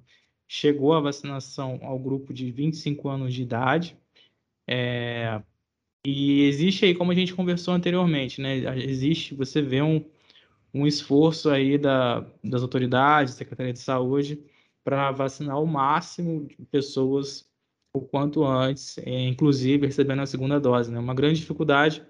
chegou 0.49 0.93
a 0.93 0.99
vacinação 0.99 1.79
ao 1.83 1.99
grupo 1.99 2.33
de 2.33 2.51
25 2.51 3.07
anos 3.07 3.33
de 3.33 3.43
idade. 3.43 3.95
É, 4.67 5.41
e 6.05 6.43
existe 6.43 6.85
aí, 6.85 6.95
como 6.95 7.11
a 7.11 7.15
gente 7.15 7.35
conversou 7.35 7.73
anteriormente, 7.73 8.41
né? 8.41 8.57
Existe, 8.83 9.35
você 9.35 9.61
vê 9.61 9.81
um, 9.81 10.03
um 10.73 10.87
esforço 10.87 11.49
aí 11.49 11.77
da, 11.77 12.21
das 12.43 12.63
autoridades, 12.63 13.35
Secretaria 13.35 13.73
de 13.73 13.79
Saúde, 13.79 14.43
para 14.83 15.11
vacinar 15.11 15.61
o 15.61 15.67
máximo 15.67 16.47
de 16.47 16.57
pessoas 16.65 17.47
o 17.93 18.01
quanto 18.01 18.43
antes, 18.43 18.97
é, 18.99 19.27
inclusive 19.27 19.87
recebendo 19.87 20.21
a 20.21 20.25
segunda 20.25 20.59
dose, 20.59 20.91
né? 20.91 20.99
Uma 20.99 21.13
grande 21.15 21.39
dificuldade 21.39 22.03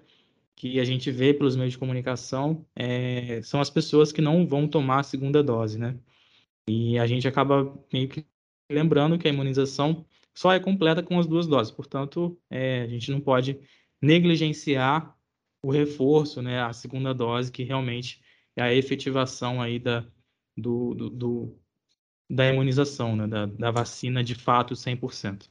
que 0.56 0.78
a 0.80 0.84
gente 0.84 1.10
vê 1.10 1.32
pelos 1.34 1.56
meios 1.56 1.72
de 1.72 1.78
comunicação 1.78 2.66
é, 2.76 3.40
são 3.42 3.60
as 3.60 3.70
pessoas 3.70 4.12
que 4.12 4.20
não 4.20 4.46
vão 4.46 4.68
tomar 4.68 5.00
a 5.00 5.02
segunda 5.02 5.42
dose, 5.42 5.78
né? 5.78 5.98
E 6.68 6.98
a 6.98 7.06
gente 7.06 7.26
acaba 7.26 7.74
meio 7.92 8.08
que 8.08 8.24
lembrando 8.70 9.18
que 9.18 9.28
a 9.28 9.32
imunização 9.32 10.06
só 10.34 10.52
é 10.52 10.60
completa 10.60 11.02
com 11.02 11.18
as 11.18 11.26
duas 11.26 11.46
doses, 11.46 11.72
portanto, 11.72 12.38
é, 12.48 12.82
a 12.82 12.86
gente 12.86 13.10
não 13.10 13.20
pode 13.20 13.58
negligenciar 14.00 15.14
o 15.62 15.70
reforço, 15.70 16.40
né, 16.40 16.62
a 16.62 16.72
segunda 16.72 17.12
dose, 17.12 17.52
que 17.52 17.64
realmente 17.64 18.22
é 18.56 18.62
a 18.62 18.74
efetivação 18.74 19.60
aí 19.60 19.78
da, 19.78 20.06
do, 20.56 20.94
do, 20.94 21.10
do 21.10 21.58
da 22.30 22.48
imunização, 22.48 23.16
né, 23.16 23.26
da, 23.26 23.46
da 23.46 23.70
vacina 23.70 24.22
de 24.22 24.34
fato 24.34 24.74
100%. 24.74 25.48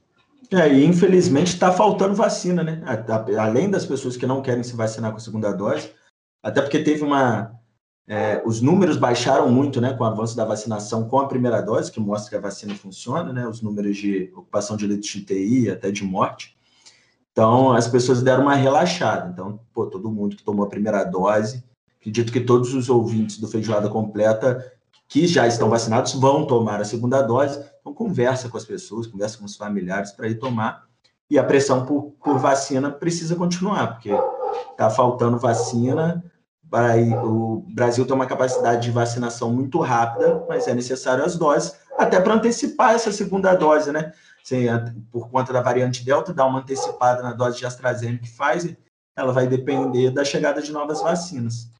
É, 0.51 0.73
e 0.73 0.85
infelizmente 0.85 1.47
está 1.47 1.71
faltando 1.71 2.15
vacina, 2.15 2.63
né? 2.63 2.81
Além 3.37 3.69
das 3.69 3.85
pessoas 3.85 4.15
que 4.15 4.25
não 4.25 4.41
querem 4.41 4.63
se 4.63 4.75
vacinar 4.75 5.11
com 5.11 5.17
a 5.17 5.19
segunda 5.19 5.51
dose, 5.51 5.91
até 6.41 6.61
porque 6.61 6.79
teve 6.79 7.03
uma. 7.03 7.58
É, 8.11 8.41
os 8.43 8.59
números 8.59 8.97
baixaram 8.97 9.51
muito, 9.51 9.79
né, 9.79 9.93
com 9.93 10.03
o 10.03 10.07
avanço 10.07 10.35
da 10.35 10.43
vacinação 10.43 11.07
com 11.07 11.19
a 11.19 11.27
primeira 11.27 11.61
dose, 11.61 11.91
que 11.91 11.99
mostra 11.99 12.31
que 12.31 12.35
a 12.35 12.41
vacina 12.41 12.73
funciona, 12.73 13.31
né? 13.31 13.47
Os 13.47 13.61
números 13.61 13.97
de 13.97 14.31
ocupação 14.35 14.75
de 14.75 14.87
leitos 14.87 15.07
de 15.07 15.19
UTI, 15.19 15.69
até 15.69 15.91
de 15.91 16.03
morte. 16.03 16.57
Então, 17.31 17.71
as 17.71 17.87
pessoas 17.87 18.23
deram 18.23 18.43
uma 18.43 18.55
relaxada. 18.55 19.29
Então, 19.31 19.59
pô, 19.71 19.85
todo 19.85 20.09
mundo 20.09 20.35
que 20.35 20.41
tomou 20.41 20.65
a 20.65 20.69
primeira 20.69 21.03
dose, 21.03 21.63
acredito 21.99 22.31
que 22.33 22.39
todos 22.39 22.73
os 22.73 22.89
ouvintes 22.89 23.37
do 23.37 23.47
Feijoada 23.47 23.87
Completa 23.87 24.73
que 25.07 25.27
já 25.27 25.45
estão 25.45 25.69
vacinados 25.69 26.13
vão 26.13 26.47
tomar 26.47 26.81
a 26.81 26.85
segunda 26.85 27.21
dose. 27.21 27.63
Então, 27.79 27.93
conversa 27.93 28.49
com 28.49 28.57
as 28.57 28.65
pessoas, 28.65 29.05
conversa 29.05 29.37
com 29.37 29.45
os 29.45 29.55
familiares 29.55 30.11
para 30.11 30.27
ir 30.27 30.39
tomar. 30.39 30.83
E 31.29 31.37
a 31.37 31.43
pressão 31.43 31.85
por, 31.85 32.15
por 32.23 32.39
vacina 32.39 32.89
precisa 32.89 33.35
continuar, 33.35 33.93
porque 33.93 34.09
está 34.71 34.89
faltando 34.89 35.37
vacina. 35.37 36.23
O 36.71 37.65
Brasil 37.69 38.05
tem 38.05 38.15
uma 38.15 38.27
capacidade 38.27 38.83
de 38.83 38.91
vacinação 38.91 39.51
muito 39.51 39.79
rápida, 39.79 40.45
mas 40.47 40.67
é 40.67 40.73
necessário 40.73 41.23
as 41.23 41.35
doses, 41.35 41.79
até 41.97 42.21
para 42.21 42.35
antecipar 42.35 42.93
essa 42.93 43.11
segunda 43.11 43.55
dose, 43.55 43.91
né? 43.91 44.13
Por 45.11 45.29
conta 45.29 45.51
da 45.51 45.61
variante 45.61 46.05
Delta, 46.05 46.33
dar 46.33 46.45
uma 46.45 46.59
antecipada 46.59 47.23
na 47.23 47.33
dose 47.33 47.57
de 47.57 47.65
AstraZeneca 47.65 48.25
e 48.25 48.29
Pfizer, 48.29 48.77
ela 49.15 49.33
vai 49.33 49.47
depender 49.47 50.11
da 50.11 50.23
chegada 50.23 50.61
de 50.61 50.71
novas 50.71 51.01
vacinas. 51.01 51.71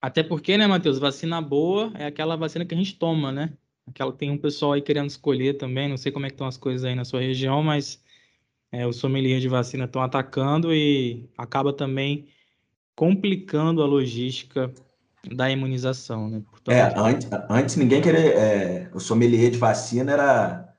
Até 0.00 0.22
porque, 0.22 0.56
né, 0.56 0.66
Matheus, 0.66 0.98
vacina 0.98 1.40
boa 1.40 1.92
é 1.94 2.06
aquela 2.06 2.36
vacina 2.36 2.64
que 2.64 2.74
a 2.74 2.78
gente 2.78 2.96
toma, 2.96 3.32
né? 3.32 3.52
Aquela 3.88 4.12
tem 4.12 4.30
um 4.30 4.38
pessoal 4.38 4.72
aí 4.72 4.82
querendo 4.82 5.08
escolher 5.08 5.54
também, 5.54 5.88
não 5.88 5.96
sei 5.96 6.12
como 6.12 6.26
é 6.26 6.28
que 6.28 6.34
estão 6.34 6.46
as 6.46 6.56
coisas 6.56 6.84
aí 6.84 6.94
na 6.94 7.04
sua 7.04 7.20
região, 7.20 7.62
mas 7.62 8.00
é, 8.70 8.86
os 8.86 8.96
sommeliers 8.96 9.40
de 9.40 9.48
vacina 9.48 9.84
estão 9.84 10.02
atacando 10.02 10.72
e 10.72 11.28
acaba 11.36 11.72
também 11.72 12.28
complicando 12.98 13.80
a 13.80 13.86
logística 13.86 14.74
da 15.32 15.48
imunização, 15.48 16.28
né? 16.28 16.42
Portanto, 16.50 16.74
é, 16.74 16.92
antes, 16.98 17.28
antes 17.48 17.76
ninguém 17.76 18.02
queria, 18.02 18.18
é, 18.18 18.90
o 18.92 18.98
sommelier 18.98 19.52
de 19.52 19.56
vacina 19.56 20.10
era 20.10 20.74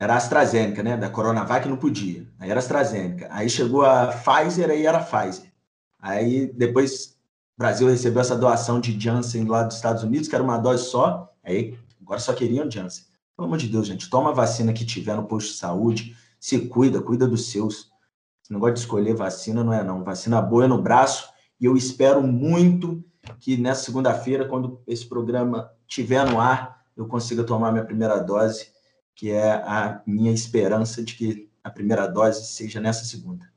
era 0.00 0.16
AstraZeneca, 0.16 0.82
né? 0.82 0.96
Da 0.96 1.08
Coronavac 1.08 1.68
não 1.68 1.76
podia. 1.76 2.26
Aí 2.40 2.50
era 2.50 2.58
AstraZeneca. 2.58 3.28
Aí 3.30 3.48
chegou 3.48 3.84
a 3.84 4.08
Pfizer, 4.08 4.70
aí 4.70 4.84
era 4.84 4.98
Pfizer. 4.98 5.52
Aí 6.00 6.52
depois 6.52 7.16
o 7.56 7.60
Brasil 7.60 7.86
recebeu 7.86 8.20
essa 8.20 8.36
doação 8.36 8.80
de 8.80 8.98
Janssen 8.98 9.44
lá 9.44 9.62
dos 9.62 9.76
Estados 9.76 10.02
Unidos, 10.02 10.26
que 10.26 10.34
era 10.34 10.42
uma 10.42 10.58
dose 10.58 10.86
só, 10.86 11.32
aí 11.44 11.78
Agora 12.00 12.18
só 12.18 12.32
queriam 12.32 12.68
Janssen. 12.68 13.04
Pelo 13.36 13.46
amor 13.46 13.58
de 13.58 13.68
Deus, 13.68 13.86
gente, 13.86 14.10
toma 14.10 14.30
a 14.30 14.34
vacina 14.34 14.72
que 14.72 14.84
tiver 14.84 15.14
no 15.14 15.26
posto 15.26 15.52
de 15.52 15.58
saúde, 15.58 16.16
se 16.40 16.66
cuida, 16.66 17.00
cuida 17.00 17.28
dos 17.28 17.52
seus. 17.52 17.92
Esse 18.42 18.52
negócio 18.52 18.74
de 18.74 18.80
escolher 18.80 19.14
vacina 19.14 19.62
não 19.62 19.72
é 19.72 19.84
não. 19.84 20.02
Vacina 20.02 20.42
boa 20.42 20.64
é 20.64 20.66
no 20.66 20.82
braço 20.82 21.31
e 21.62 21.64
eu 21.64 21.76
espero 21.76 22.20
muito 22.26 23.04
que 23.38 23.56
nessa 23.56 23.84
segunda-feira, 23.84 24.48
quando 24.48 24.82
esse 24.84 25.08
programa 25.08 25.72
estiver 25.86 26.28
no 26.28 26.40
ar, 26.40 26.84
eu 26.96 27.06
consiga 27.06 27.44
tomar 27.44 27.70
minha 27.70 27.84
primeira 27.84 28.18
dose, 28.18 28.72
que 29.14 29.30
é 29.30 29.52
a 29.52 30.02
minha 30.04 30.32
esperança 30.32 31.04
de 31.04 31.14
que 31.14 31.48
a 31.62 31.70
primeira 31.70 32.08
dose 32.08 32.52
seja 32.52 32.80
nessa 32.80 33.04
segunda. 33.04 33.48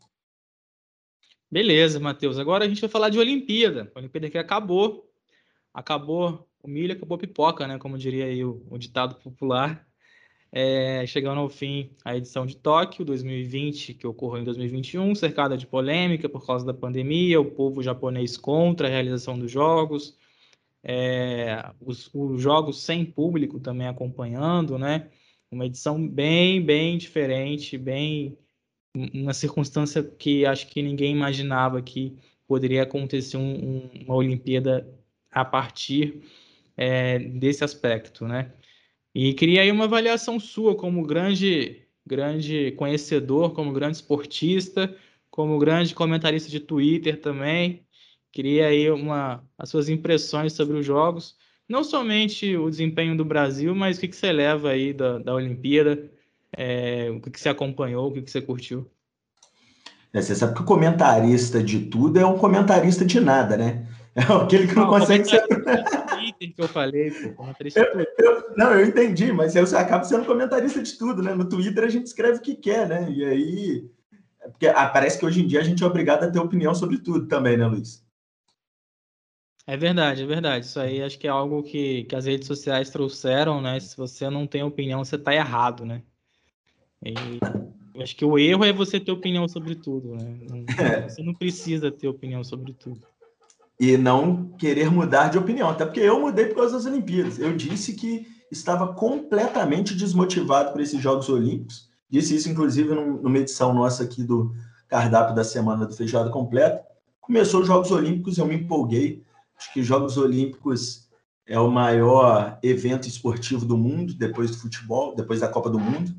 Beleza, 1.50 2.00
Matheus. 2.00 2.38
Agora 2.38 2.66
a 2.66 2.68
gente 2.68 2.80
vai 2.82 2.90
falar 2.92 3.10
de 3.10 3.18
Olimpíada. 3.18 3.92
A 3.96 4.00
Olimpíada 4.00 4.30
que 4.30 4.38
acabou. 4.38 5.12
Acabou 5.74 6.48
o 6.62 6.68
milho, 6.68 6.94
acabou 6.94 7.16
a 7.16 7.20
pipoca, 7.20 7.68
né? 7.68 7.80
Como 7.80 7.98
diria 7.98 8.26
aí 8.26 8.46
o, 8.46 8.64
o 8.70 8.78
ditado 8.78 9.16
popular. 9.16 9.85
É, 10.58 11.06
chegando 11.06 11.42
ao 11.42 11.50
fim 11.50 11.90
a 12.06 12.16
edição 12.16 12.46
de 12.46 12.56
Tóquio 12.56 13.04
2020, 13.04 13.94
que 13.94 14.08
ocorreu 14.08 14.42
em 14.42 14.46
2021, 14.46 15.14
cercada 15.14 15.58
de 15.58 15.68
polêmica 15.68 16.30
por 16.30 16.48
causa 16.48 16.66
da 16.66 16.74
pandemia, 16.74 17.42
o 17.42 17.52
povo 17.52 17.84
japonês 17.84 18.38
contra 18.38 18.88
a 18.88 18.90
realização 18.90 19.38
dos 19.38 19.52
jogos, 19.52 20.18
é, 20.82 21.74
os, 21.82 22.10
os, 22.14 22.42
jogos 22.42 22.82
sem 22.82 23.04
público 23.04 23.60
também 23.60 23.86
acompanhando, 23.86 24.78
né? 24.80 25.10
Uma 25.52 25.66
edição 25.66 26.08
bem, 26.08 26.62
bem 26.64 26.98
diferente, 26.98 27.78
bem 27.78 28.38
uma 29.14 29.34
circunstância 29.34 30.02
que 30.02 30.46
acho 30.46 30.68
que 30.70 30.82
ninguém 30.82 31.12
imaginava 31.14 31.82
que 31.82 32.18
poderia 32.48 32.84
acontecer 32.84 33.36
um, 33.36 33.42
um, 33.42 33.90
uma 34.06 34.16
Olimpíada 34.16 34.88
a 35.30 35.44
partir 35.44 36.22
é, 36.78 37.20
desse 37.20 37.62
aspecto, 37.62 38.26
né? 38.26 38.54
E 39.16 39.34
queria 39.34 39.62
aí 39.62 39.72
uma 39.72 39.86
avaliação 39.86 40.38
sua 40.42 40.76
como 40.76 41.02
grande, 41.02 41.84
grande 42.06 42.74
conhecedor, 42.74 43.54
como 43.54 43.72
grande 43.72 43.96
esportista, 43.96 44.94
como 45.32 45.58
grande 45.58 45.96
comentarista 45.96 46.50
de 46.50 46.60
Twitter 46.60 47.22
também. 47.22 47.86
Queria 48.30 48.68
aí 48.68 48.92
uma, 48.92 49.42
as 49.58 49.70
suas 49.70 49.88
impressões 49.88 50.52
sobre 50.52 50.76
os 50.76 50.86
jogos, 50.86 51.38
não 51.68 51.82
somente 51.82 52.58
o 52.58 52.70
desempenho 52.70 53.16
do 53.16 53.24
Brasil, 53.24 53.74
mas 53.74 53.98
o 53.98 54.02
que, 54.02 54.10
que 54.10 54.18
você 54.18 54.34
leva 54.34 54.72
aí 54.72 54.92
da, 54.92 55.18
da 55.18 55.34
Olimpíada, 55.34 56.12
é, 56.52 57.10
o 57.10 57.22
que, 57.22 57.32
que 57.32 57.40
você 57.40 57.48
acompanhou, 57.48 58.10
o 58.10 58.12
que, 58.12 58.22
que 58.22 58.30
você 58.30 58.42
curtiu. 58.42 58.86
É, 60.12 60.22
você 60.22 60.36
sabe 60.36 60.56
que 60.56 60.62
o 60.62 60.66
comentarista 60.66 61.64
de 61.64 61.80
tudo 61.86 62.20
é 62.20 62.26
um 62.26 62.38
comentarista 62.38 63.06
de 63.06 63.22
nada, 63.22 63.56
né? 63.56 63.88
É 64.14 64.22
aquele 64.22 64.68
que 64.68 64.76
não, 64.76 64.84
não 64.84 64.90
consegue 64.90 65.24
ser. 65.24 65.42
Twitter 66.38 66.56
que 66.56 66.62
eu 66.62 66.68
falei, 66.68 67.12
pô, 67.12 67.34
comentarista 67.34 67.80
eu, 67.80 68.06
eu, 68.18 68.56
Não, 68.58 68.72
eu 68.74 68.86
entendi, 68.86 69.32
mas 69.32 69.54
você 69.54 69.76
acaba 69.76 70.04
sendo 70.04 70.26
comentarista 70.26 70.82
de 70.82 70.98
tudo, 70.98 71.22
né? 71.22 71.34
No 71.34 71.48
Twitter 71.48 71.84
a 71.84 71.90
gente 71.90 72.06
escreve 72.06 72.40
o 72.40 72.42
que 72.42 72.56
quer, 72.56 72.88
né? 72.88 73.12
E 73.12 73.26
aí. 73.26 73.90
É 74.42 74.50
porque 74.50 74.68
ah, 74.68 74.88
parece 74.88 75.18
que 75.18 75.26
hoje 75.26 75.42
em 75.42 75.48
dia 75.48 75.60
a 75.60 75.64
gente 75.64 75.84
é 75.84 75.88
obrigado 75.88 76.24
a 76.24 76.30
ter 76.30 76.40
opinião 76.40 76.76
sobre 76.76 77.00
tudo 77.00 77.28
também, 77.28 77.58
né, 77.58 77.66
Luiz? 77.66 78.06
É 79.68 79.76
verdade, 79.76 80.22
é 80.22 80.26
verdade. 80.26 80.66
Isso 80.66 80.80
aí 80.80 81.02
acho 81.02 81.18
que 81.18 81.26
é 81.26 81.32
algo 81.32 81.64
que, 81.64 82.04
que 82.04 82.16
as 82.16 82.26
redes 82.26 82.48
sociais 82.48 82.92
trouxeram, 82.92 83.60
né? 83.62 83.80
Se 83.80 83.98
você 83.98 84.30
não 84.30 84.46
tem 84.46 84.62
opinião, 84.62 85.04
você 85.04 85.16
está 85.16 85.34
errado, 85.34 85.84
né? 85.84 86.04
E 87.04 87.14
eu 87.96 88.02
acho 88.02 88.16
que 88.16 88.26
o 88.26 88.38
erro 88.38 88.64
é 88.64 88.72
você 88.72 89.00
ter 89.00 89.12
opinião 89.12 89.48
sobre 89.48 89.76
tudo, 89.76 90.16
né? 90.16 90.40
É. 91.06 91.10
Você 91.10 91.24
não 91.24 91.34
precisa 91.34 91.92
ter 91.92 92.08
opinião 92.08 92.44
sobre 92.44 92.74
tudo 92.74 93.08
e 93.80 93.98
não 93.98 94.50
querer 94.58 94.90
mudar 94.90 95.30
de 95.30 95.38
opinião. 95.38 95.70
Até 95.70 95.86
porque 95.86 96.00
eu 96.00 96.20
mudei 96.20 96.46
por 96.46 96.56
causa 96.56 96.76
das 96.76 96.86
Olimpíadas. 96.86 97.40
Eu 97.40 97.56
disse 97.56 97.94
que 97.94 98.26
estava 98.52 98.94
completamente 98.94 99.96
desmotivado 99.96 100.72
para 100.72 100.82
esses 100.82 101.02
Jogos 101.02 101.30
Olímpicos. 101.30 101.90
Disse 102.10 102.36
isso, 102.36 102.50
inclusive, 102.50 102.94
numa 102.94 103.38
edição 103.38 103.74
nossa 103.74 104.04
aqui 104.04 104.24
do 104.24 104.54
cardápio 104.88 105.36
da 105.36 105.44
semana 105.44 105.86
do 105.86 105.96
Feijoada 105.96 106.30
Completa. 106.30 106.82
Começou 107.20 107.62
os 107.62 107.68
Jogos 107.68 107.92
Olímpicos, 107.92 108.38
eu 108.38 108.46
me 108.46 108.56
empolguei. 108.56 109.24
Acho 109.58 109.74
que 109.74 109.80
os 109.80 109.88
Jogos 109.88 110.18
Olímpicos 110.18 111.10
é 111.48 111.60
o 111.60 111.70
maior 111.70 112.58
evento 112.64 113.08
esportivo 113.08 113.66
do 113.66 113.78
mundo, 113.78 114.14
depois 114.14 114.52
do 114.52 114.58
futebol, 114.58 115.16
depois 115.16 115.40
da 115.40 115.48
Copa 115.48 115.70
do 115.70 115.80
Mundo. 115.80 116.16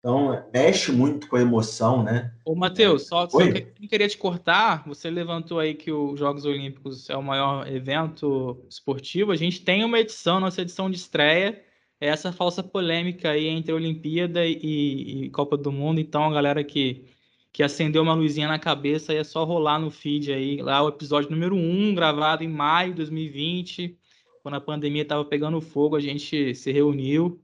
Então, 0.00 0.42
mexe 0.50 0.90
muito 0.90 1.28
com 1.28 1.36
a 1.36 1.42
emoção, 1.42 2.02
né? 2.02 2.32
Ô, 2.46 2.54
Matheus, 2.54 3.06
só, 3.06 3.28
só 3.28 3.38
que, 3.38 3.60
queria 3.86 4.08
te 4.08 4.16
cortar. 4.16 4.82
Você 4.88 5.10
levantou 5.10 5.58
aí 5.58 5.74
que 5.74 5.92
os 5.92 6.18
Jogos 6.18 6.46
Olímpicos 6.46 7.10
é 7.10 7.16
o 7.16 7.22
maior 7.22 7.70
evento 7.70 8.64
esportivo. 8.66 9.30
A 9.30 9.36
gente 9.36 9.62
tem 9.62 9.84
uma 9.84 10.00
edição, 10.00 10.40
nossa 10.40 10.62
edição 10.62 10.90
de 10.90 10.96
estreia, 10.96 11.62
é 12.00 12.08
essa 12.08 12.32
falsa 12.32 12.62
polêmica 12.62 13.30
aí 13.30 13.46
entre 13.46 13.74
Olimpíada 13.74 14.46
e, 14.46 15.24
e, 15.26 15.30
Copa 15.30 15.54
do 15.54 15.70
Mundo. 15.70 16.00
Então, 16.00 16.24
a 16.24 16.32
galera 16.32 16.64
que, 16.64 17.04
que 17.52 17.62
acendeu 17.62 18.02
uma 18.02 18.14
luzinha 18.14 18.48
na 18.48 18.58
cabeça, 18.58 19.12
aí 19.12 19.18
é 19.18 19.24
só 19.24 19.44
rolar 19.44 19.78
no 19.78 19.90
feed 19.90 20.32
aí, 20.32 20.62
lá 20.62 20.82
o 20.82 20.88
episódio 20.88 21.30
número 21.30 21.54
1, 21.54 21.94
gravado 21.94 22.42
em 22.42 22.48
maio 22.48 22.92
de 22.92 22.96
2020, 22.96 23.98
quando 24.42 24.54
a 24.54 24.60
pandemia 24.62 25.02
estava 25.02 25.26
pegando 25.26 25.60
fogo, 25.60 25.94
a 25.94 26.00
gente 26.00 26.54
se 26.54 26.72
reuniu 26.72 27.38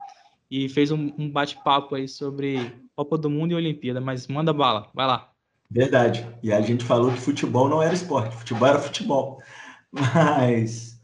e 0.50 0.68
fez 0.68 0.90
um, 0.90 1.12
um 1.18 1.30
bate-papo 1.30 1.94
aí 1.94 2.08
sobre 2.08 2.72
Copa 2.94 3.18
do 3.18 3.28
Mundo 3.28 3.52
e 3.52 3.54
Olimpíada, 3.54 4.00
mas 4.00 4.26
manda 4.26 4.52
bala, 4.52 4.88
vai 4.94 5.06
lá. 5.06 5.30
Verdade. 5.70 6.26
E 6.42 6.52
a 6.52 6.60
gente 6.60 6.84
falou 6.84 7.12
que 7.12 7.20
futebol 7.20 7.68
não 7.68 7.82
era 7.82 7.94
esporte, 7.94 8.36
futebol 8.36 8.68
era 8.68 8.78
futebol. 8.78 9.42
Mas 9.92 11.00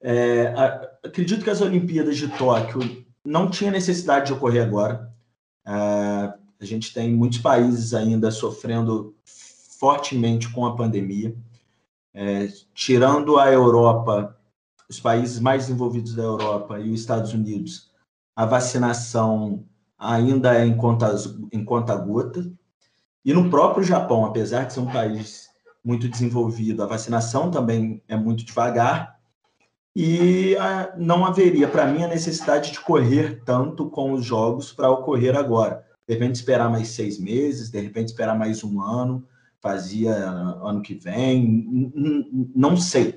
é, 0.00 0.54
acredito 1.02 1.42
que 1.42 1.50
as 1.50 1.60
Olimpíadas 1.60 2.16
de 2.16 2.28
Tóquio 2.28 3.04
não 3.24 3.50
tinha 3.50 3.70
necessidade 3.70 4.26
de 4.26 4.32
ocorrer 4.32 4.62
agora. 4.62 5.10
É, 5.66 5.72
a 5.72 6.64
gente 6.64 6.92
tem 6.92 7.12
muitos 7.12 7.38
países 7.38 7.94
ainda 7.94 8.30
sofrendo 8.30 9.14
fortemente 9.24 10.50
com 10.52 10.64
a 10.64 10.76
pandemia. 10.76 11.34
É, 12.12 12.48
tirando 12.72 13.38
a 13.38 13.50
Europa, 13.50 14.38
os 14.88 15.00
países 15.00 15.40
mais 15.40 15.66
desenvolvidos 15.66 16.14
da 16.14 16.22
Europa 16.22 16.78
e 16.78 16.90
os 16.90 17.00
Estados 17.00 17.32
Unidos, 17.32 17.90
a 18.34 18.44
vacinação 18.44 19.64
ainda 19.98 20.58
é 20.58 20.66
em 20.66 20.76
conta, 20.76 21.14
em 21.52 21.64
conta 21.64 21.94
gota. 21.96 22.50
E 23.24 23.32
no 23.32 23.48
próprio 23.48 23.84
Japão, 23.84 24.24
apesar 24.24 24.64
de 24.64 24.74
ser 24.74 24.80
um 24.80 24.90
país 24.90 25.48
muito 25.84 26.08
desenvolvido, 26.08 26.82
a 26.82 26.86
vacinação 26.86 27.50
também 27.50 28.02
é 28.08 28.16
muito 28.16 28.44
devagar. 28.44 29.18
E 29.96 30.56
a, 30.56 30.92
não 30.96 31.24
haveria, 31.24 31.68
para 31.68 31.86
mim, 31.86 32.02
a 32.02 32.08
necessidade 32.08 32.72
de 32.72 32.80
correr 32.80 33.42
tanto 33.44 33.88
com 33.88 34.12
os 34.12 34.24
jogos 34.24 34.72
para 34.72 34.90
ocorrer 34.90 35.36
agora. 35.36 35.84
De 36.06 36.14
repente, 36.14 36.34
esperar 36.34 36.70
mais 36.70 36.88
seis 36.88 37.18
meses, 37.18 37.70
de 37.70 37.80
repente, 37.80 38.08
esperar 38.08 38.36
mais 38.36 38.64
um 38.64 38.80
ano, 38.82 39.24
fazia 39.60 40.12
ano 40.12 40.82
que 40.82 40.94
vem, 40.94 41.92
não 42.54 42.76
sei. 42.76 43.14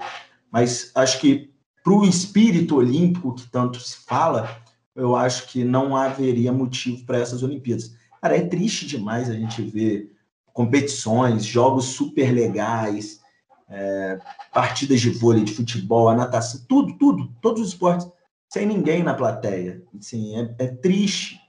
Mas 0.51 0.91
acho 0.95 1.19
que 1.19 1.51
para 1.83 1.93
o 1.93 2.05
espírito 2.05 2.77
olímpico 2.77 3.35
que 3.35 3.49
tanto 3.49 3.79
se 3.79 4.05
fala, 4.05 4.49
eu 4.97 5.15
acho 5.15 5.47
que 5.47 5.63
não 5.63 5.95
haveria 5.95 6.51
motivo 6.51 7.05
para 7.05 7.19
essas 7.19 7.43
Olimpíadas. 7.43 7.95
Cara, 8.19 8.35
é 8.35 8.41
triste 8.41 8.87
demais 8.87 9.29
a 9.29 9.33
gente 9.33 9.61
ver 9.61 10.11
competições, 10.51 11.45
jogos 11.45 11.85
super 11.85 12.33
legais, 12.33 13.21
é, 13.69 14.19
partidas 14.51 14.99
de 14.99 15.11
vôlei, 15.11 15.43
de 15.43 15.53
futebol, 15.53 16.09
a 16.09 16.15
natação, 16.15 16.61
tudo, 16.67 16.97
tudo, 16.97 17.31
todos 17.39 17.61
os 17.61 17.69
esportes, 17.69 18.07
sem 18.49 18.65
ninguém 18.65 19.03
na 19.03 19.13
plateia. 19.13 19.83
Assim, 19.97 20.35
é, 20.35 20.55
é 20.57 20.67
triste. 20.67 21.39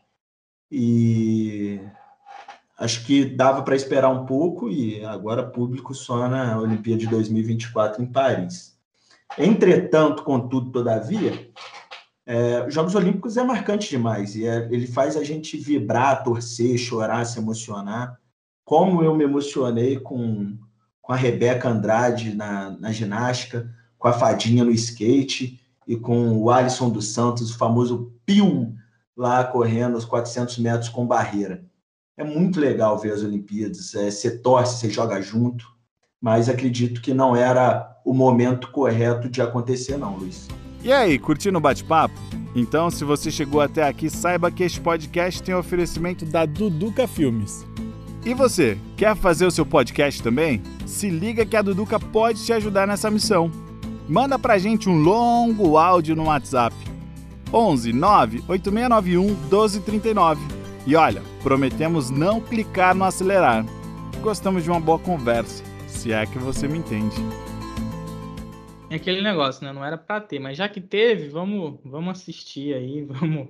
E 0.71 1.81
acho 2.79 3.07
que 3.07 3.25
dava 3.25 3.63
para 3.63 3.75
esperar 3.75 4.11
um 4.11 4.27
pouco 4.27 4.69
e 4.69 5.03
agora 5.07 5.43
público 5.43 5.95
só 5.95 6.29
na 6.29 6.61
Olimpíada 6.61 7.01
de 7.01 7.07
2024 7.07 8.03
em 8.03 8.07
Paris. 8.07 8.77
Entretanto, 9.39 10.23
contudo, 10.23 10.71
todavia, 10.71 11.51
é, 12.31 12.63
os 12.67 12.75
Jogos 12.75 12.95
Olímpicos 12.95 13.39
é 13.39 13.43
marcante 13.43 13.89
demais 13.89 14.37
e 14.37 14.47
é, 14.47 14.69
ele 14.71 14.87
faz 14.87 15.17
a 15.17 15.25
gente 15.25 15.57
vibrar, 15.57 16.23
torcer, 16.23 16.77
chorar, 16.77 17.25
se 17.25 17.39
emocionar. 17.39 18.21
Como 18.67 19.03
eu 19.03 19.17
me 19.17 19.25
emocionei 19.25 19.99
com, 19.99 20.55
com 21.01 21.11
a 21.11 21.17
Rebeca 21.17 21.71
Andrade 21.71 22.35
na, 22.35 22.73
na 22.73 22.93
ginástica, 22.93 23.75
com 23.97 24.09
a 24.09 24.13
Fadinha 24.13 24.63
no 24.63 24.71
skate 24.73 25.59
e 25.87 25.97
com 25.97 26.37
o 26.37 26.51
Alisson 26.51 26.91
dos 26.91 27.15
Santos, 27.15 27.51
o 27.51 27.57
famoso 27.57 28.13
Piu, 28.27 28.75
lá 29.17 29.43
correndo 29.43 29.97
os 29.97 30.05
400 30.05 30.59
metros 30.59 30.91
com 30.91 31.07
barreira. 31.07 31.65
É 32.15 32.23
muito 32.23 32.61
legal 32.61 32.99
ver 32.99 33.15
as 33.15 33.23
Olimpíadas. 33.23 33.95
É, 33.95 34.11
você 34.11 34.37
torce, 34.37 34.81
você 34.81 34.91
joga 34.91 35.23
junto, 35.23 35.67
mas 36.21 36.51
acredito 36.51 37.01
que 37.01 37.15
não 37.15 37.35
era 37.35 37.99
o 38.05 38.13
momento 38.13 38.71
correto 38.71 39.31
de 39.31 39.41
acontecer, 39.41 39.97
não, 39.97 40.15
Luiz. 40.15 40.47
E 40.83 40.93
aí, 40.93 41.19
curtindo 41.19 41.59
o 41.59 41.61
bate-papo? 41.61 42.15
Então, 42.55 42.91
se 42.91 43.05
você 43.05 43.31
chegou 43.31 43.61
até 43.61 43.87
aqui, 43.87 44.09
saiba 44.09 44.51
que 44.51 44.63
este 44.63 44.81
podcast 44.81 45.43
tem 45.43 45.55
oferecimento 45.55 46.25
da 46.25 46.47
Duduca 46.47 47.07
Filmes. 47.07 47.67
E 48.25 48.33
você, 48.33 48.79
quer 48.97 49.17
fazer 49.17 49.47
o 49.47 49.51
seu 49.51 49.67
podcast 49.67 50.23
também? 50.23 50.63
Se 50.87 51.11
liga 51.11 51.45
que 51.45 51.57
a 51.57 51.63
Duduca 51.63 51.99
pode 51.99 52.45
te 52.45 52.53
ajudar 52.53 52.87
nessa 52.87 53.11
missão. 53.11 53.51
Manda 54.09 54.39
pra 54.39 54.59
gente 54.59 54.89
um 54.89 54.99
longo 55.03 55.77
áudio 55.77 56.17
no 56.17 56.25
WhatsApp 56.25 56.75
11 57.53 57.93
98691 57.93 59.25
1239. 59.25 60.41
E 60.87 60.97
olha, 60.97 61.23
prometemos 61.43 62.11
não 62.11 62.41
clicar 62.41 62.95
no 62.95 63.05
acelerar. 63.05 63.65
Gostamos 64.21 64.65
de 64.65 64.71
uma 64.71 64.81
boa 64.81 64.99
conversa, 64.99 65.63
se 65.87 66.13
é 66.13 66.25
que 66.27 66.39
você 66.39 66.67
me 66.67 66.79
entende. 66.79 67.17
É 68.91 68.97
aquele 68.97 69.21
negócio, 69.21 69.63
né? 69.65 69.73
Não 69.73 69.85
era 69.85 69.99
para 69.99 70.21
ter, 70.21 70.39
mas 70.39 70.57
já 70.57 70.67
que 70.67 70.81
teve, 70.81 71.29
vamos, 71.29 71.79
vamos 71.85 72.19
assistir 72.19 72.75
aí, 72.75 73.05
vamos. 73.09 73.49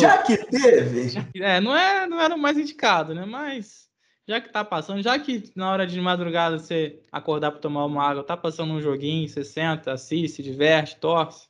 já 0.00 0.22
que 0.22 0.36
teve? 0.46 1.18
É, 1.34 1.60
não, 1.60 1.76
é, 1.76 2.06
não 2.06 2.18
era 2.18 2.34
o 2.34 2.38
mais 2.38 2.56
indicado, 2.56 3.14
né? 3.14 3.26
Mas 3.26 3.90
já 4.26 4.40
que 4.40 4.50
tá 4.50 4.64
passando, 4.64 5.02
já 5.02 5.18
que 5.18 5.44
na 5.54 5.70
hora 5.70 5.86
de 5.86 6.00
madrugada 6.00 6.58
você 6.58 7.02
acordar 7.12 7.50
para 7.50 7.60
tomar 7.60 7.84
uma 7.84 8.02
água, 8.02 8.24
tá 8.24 8.36
passando 8.36 8.72
um 8.72 8.80
joguinho, 8.80 9.28
você 9.28 9.44
senta, 9.44 9.92
assiste, 9.92 10.42
diverte, 10.42 10.96
torce, 10.96 11.48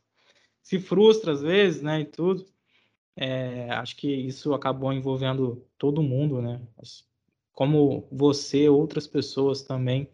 se 0.60 0.80
frustra 0.80 1.32
às 1.32 1.42
vezes, 1.42 1.80
né? 1.80 2.00
E 2.00 2.04
tudo. 2.04 2.44
É, 3.14 3.70
acho 3.70 3.94
que 3.96 4.08
isso 4.08 4.52
acabou 4.52 4.92
envolvendo 4.92 5.64
todo 5.78 6.02
mundo, 6.02 6.42
né? 6.42 6.60
Como 7.52 8.08
você, 8.10 8.68
outras 8.68 9.06
pessoas 9.06 9.62
também 9.62 10.08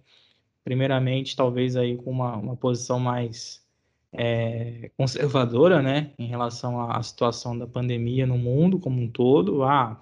primeiramente, 0.68 1.34
talvez 1.34 1.76
aí 1.76 1.96
com 1.96 2.10
uma, 2.10 2.36
uma 2.36 2.54
posição 2.54 3.00
mais 3.00 3.66
é, 4.12 4.90
conservadora, 4.98 5.80
né, 5.80 6.12
em 6.18 6.26
relação 6.26 6.90
à, 6.90 7.02
situação 7.02 7.58
da 7.58 7.66
pandemia 7.66 8.26
no 8.26 8.36
mundo 8.36 8.78
como 8.78 9.00
um 9.00 9.08
todo. 9.08 9.62
Ah, 9.62 9.98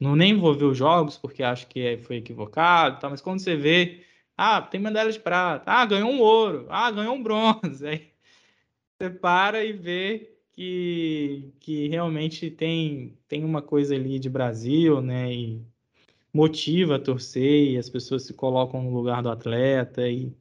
não 0.00 0.16
nem 0.16 0.34
vou 0.38 0.52
os 0.52 0.78
jogos 0.78 1.18
porque 1.18 1.42
acho 1.42 1.66
que 1.66 1.98
foi 1.98 2.16
equivocado, 2.16 2.98
tá, 2.98 3.10
mas 3.10 3.20
quando 3.20 3.40
você 3.40 3.56
vê, 3.56 4.04
ah, 4.38 4.62
tem 4.62 4.80
medalha 4.80 5.12
de 5.12 5.20
prata, 5.20 5.70
ah, 5.70 5.84
ganhou 5.84 6.10
um 6.10 6.20
ouro, 6.20 6.64
ah, 6.70 6.90
ganhou 6.90 7.14
um 7.14 7.22
bronze, 7.22 7.84
aí 7.86 8.08
você 8.98 9.10
para 9.10 9.62
e 9.62 9.74
vê 9.74 10.30
que, 10.52 11.52
que 11.60 11.88
realmente 11.88 12.50
tem, 12.50 13.18
tem 13.28 13.44
uma 13.44 13.60
coisa 13.60 13.94
ali 13.94 14.18
de 14.18 14.30
Brasil, 14.30 15.02
né, 15.02 15.30
e 15.30 15.62
motiva 16.36 16.96
a 16.96 16.98
torcer 16.98 17.72
e 17.72 17.78
as 17.78 17.88
pessoas 17.88 18.24
se 18.24 18.34
colocam 18.34 18.82
no 18.82 18.90
lugar 18.90 19.22
do 19.22 19.30
atleta 19.30 20.06
e, 20.08 20.32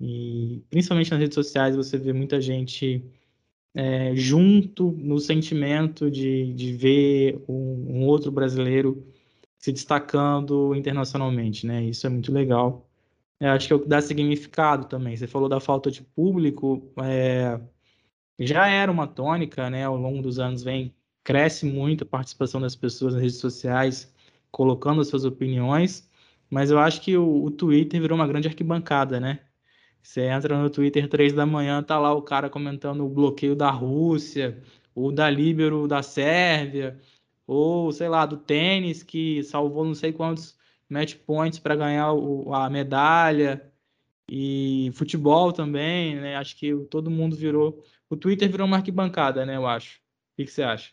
e 0.00 0.62
principalmente 0.70 1.10
nas 1.12 1.20
redes 1.20 1.34
sociais 1.36 1.76
você 1.76 1.96
vê 1.98 2.12
muita 2.12 2.40
gente 2.40 3.04
é, 3.74 4.14
junto 4.16 4.92
no 4.92 5.18
sentimento 5.20 6.10
de, 6.10 6.52
de 6.54 6.72
ver 6.72 7.44
um, 7.48 8.00
um, 8.00 8.06
outro 8.06 8.32
brasileiro 8.32 9.06
se 9.58 9.72
destacando 9.72 10.74
internacionalmente, 10.74 11.66
né? 11.66 11.84
Isso 11.84 12.06
é 12.06 12.10
muito 12.10 12.32
legal. 12.32 12.88
Eu 13.40 13.50
acho 13.50 13.66
que 13.68 13.72
é 13.72 13.76
o 13.76 13.80
que 13.80 13.88
dá 13.88 14.00
significado 14.00 14.86
também. 14.86 15.16
Você 15.16 15.26
falou 15.26 15.48
da 15.48 15.60
falta 15.60 15.90
de 15.90 16.02
público, 16.02 16.92
é, 17.04 17.60
já 18.40 18.66
era 18.68 18.90
uma 18.90 19.06
tônica, 19.06 19.70
né? 19.70 19.84
Ao 19.84 19.96
longo 19.96 20.22
dos 20.22 20.38
anos 20.38 20.62
vem 20.62 20.94
cresce 21.24 21.66
muito 21.66 22.04
a 22.04 22.06
participação 22.06 22.60
das 22.60 22.76
pessoas 22.76 23.14
nas 23.14 23.22
redes 23.22 23.38
sociais 23.38 24.12
colocando 24.56 25.02
as 25.02 25.08
suas 25.08 25.26
opiniões, 25.26 26.08
mas 26.48 26.70
eu 26.70 26.78
acho 26.78 27.02
que 27.02 27.14
o, 27.14 27.44
o 27.44 27.50
Twitter 27.50 28.00
virou 28.00 28.16
uma 28.16 28.26
grande 28.26 28.48
arquibancada, 28.48 29.20
né? 29.20 29.40
Você 30.02 30.22
entra 30.22 30.56
no 30.58 30.70
Twitter 30.70 31.06
três 31.10 31.34
da 31.34 31.44
manhã, 31.44 31.82
tá 31.82 31.98
lá 31.98 32.14
o 32.14 32.22
cara 32.22 32.48
comentando 32.48 33.04
o 33.04 33.08
bloqueio 33.10 33.54
da 33.54 33.70
Rússia, 33.70 34.62
ou 34.94 35.12
da 35.12 35.28
Líbero 35.28 35.86
da 35.86 36.02
Sérvia, 36.02 36.98
ou 37.46 37.92
sei 37.92 38.08
lá, 38.08 38.24
do 38.24 38.38
tênis 38.38 39.02
que 39.02 39.42
salvou 39.42 39.84
não 39.84 39.94
sei 39.94 40.10
quantos 40.10 40.56
match 40.88 41.16
points 41.16 41.58
para 41.58 41.76
ganhar 41.76 42.14
o, 42.14 42.54
a 42.54 42.70
medalha, 42.70 43.70
e 44.26 44.90
futebol 44.94 45.52
também, 45.52 46.16
né? 46.16 46.36
Acho 46.36 46.56
que 46.56 46.74
todo 46.90 47.10
mundo 47.10 47.36
virou. 47.36 47.84
O 48.08 48.16
Twitter 48.16 48.50
virou 48.50 48.66
uma 48.66 48.78
arquibancada, 48.78 49.44
né? 49.44 49.56
Eu 49.56 49.66
acho. 49.66 49.98
O 49.98 50.36
que, 50.36 50.46
que 50.46 50.50
você 50.50 50.62
acha? 50.62 50.92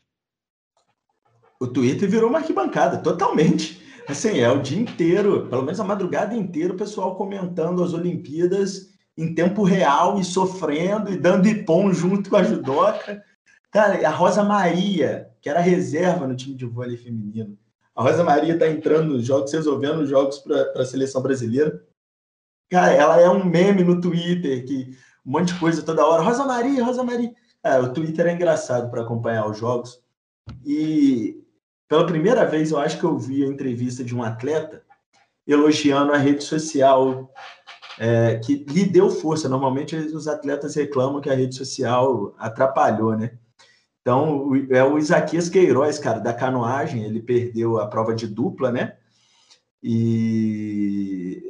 O 1.63 1.67
Twitter 1.67 2.09
virou 2.09 2.29
uma 2.29 2.39
arquibancada, 2.39 2.97
totalmente. 2.97 3.81
Assim, 4.05 4.39
é 4.39 4.51
o 4.51 4.61
dia 4.61 4.77
inteiro, 4.77 5.47
pelo 5.47 5.63
menos 5.63 5.79
a 5.79 5.83
madrugada 5.85 6.35
inteira, 6.35 6.73
o 6.73 6.77
pessoal 6.77 7.15
comentando 7.15 7.81
as 7.81 7.93
Olimpíadas 7.93 8.89
em 9.17 9.33
tempo 9.33 9.63
real 9.63 10.19
e 10.19 10.25
sofrendo 10.25 11.09
e 11.09 11.15
dando 11.15 11.47
ipom 11.47 11.93
junto 11.93 12.29
com 12.29 12.35
a 12.35 12.43
judoca. 12.43 13.23
Cara, 13.71 14.05
a 14.05 14.11
Rosa 14.11 14.43
Maria, 14.43 15.29
que 15.41 15.49
era 15.49 15.61
reserva 15.61 16.27
no 16.27 16.35
time 16.35 16.53
de 16.53 16.65
vôlei 16.65 16.97
feminino. 16.97 17.57
A 17.95 18.03
Rosa 18.03 18.25
Maria 18.25 18.59
tá 18.59 18.67
entrando 18.67 19.13
nos 19.13 19.25
jogos, 19.25 19.53
resolvendo 19.53 19.99
os 19.99 20.09
jogos 20.09 20.39
para 20.39 20.81
a 20.81 20.85
seleção 20.85 21.21
brasileira. 21.21 21.81
Cara, 22.69 22.91
ela 22.91 23.21
é 23.21 23.29
um 23.29 23.45
meme 23.45 23.85
no 23.85 24.01
Twitter, 24.01 24.65
que 24.65 24.97
um 25.25 25.31
monte 25.31 25.53
de 25.53 25.59
coisa 25.61 25.81
toda 25.81 26.05
hora. 26.05 26.23
Rosa 26.23 26.43
Maria, 26.43 26.83
Rosa 26.83 27.03
Maria. 27.03 27.31
É, 27.63 27.79
o 27.79 27.93
Twitter 27.93 28.27
é 28.27 28.33
engraçado 28.33 28.91
para 28.91 29.03
acompanhar 29.03 29.49
os 29.49 29.57
jogos. 29.57 30.03
E 30.65 31.42
pela 31.93 32.07
primeira 32.07 32.43
vez, 32.43 32.71
eu 32.71 32.79
acho 32.79 32.97
que 32.97 33.03
eu 33.03 33.15
vi 33.19 33.43
a 33.43 33.47
entrevista 33.47 34.03
de 34.03 34.15
um 34.15 34.23
atleta 34.23 34.81
elogiando 35.45 36.11
a 36.11 36.17
rede 36.17 36.43
social 36.43 37.31
é, 37.99 38.39
que 38.39 38.65
lhe 38.67 38.83
deu 38.83 39.11
força. 39.11 39.47
Normalmente 39.47 39.95
os 39.95 40.27
atletas 40.27 40.73
reclamam 40.73 41.21
que 41.21 41.29
a 41.29 41.35
rede 41.35 41.53
social 41.53 42.33
atrapalhou, 42.39 43.15
né? 43.15 43.37
Então, 44.01 44.49
é 44.71 44.83
o 44.83 44.97
Isaquias 44.97 45.49
Queiroz, 45.49 45.99
cara, 45.99 46.17
da 46.17 46.33
canoagem, 46.33 47.03
ele 47.03 47.21
perdeu 47.21 47.77
a 47.77 47.85
prova 47.85 48.15
de 48.15 48.25
dupla, 48.25 48.71
né? 48.71 48.95
E 49.83 51.43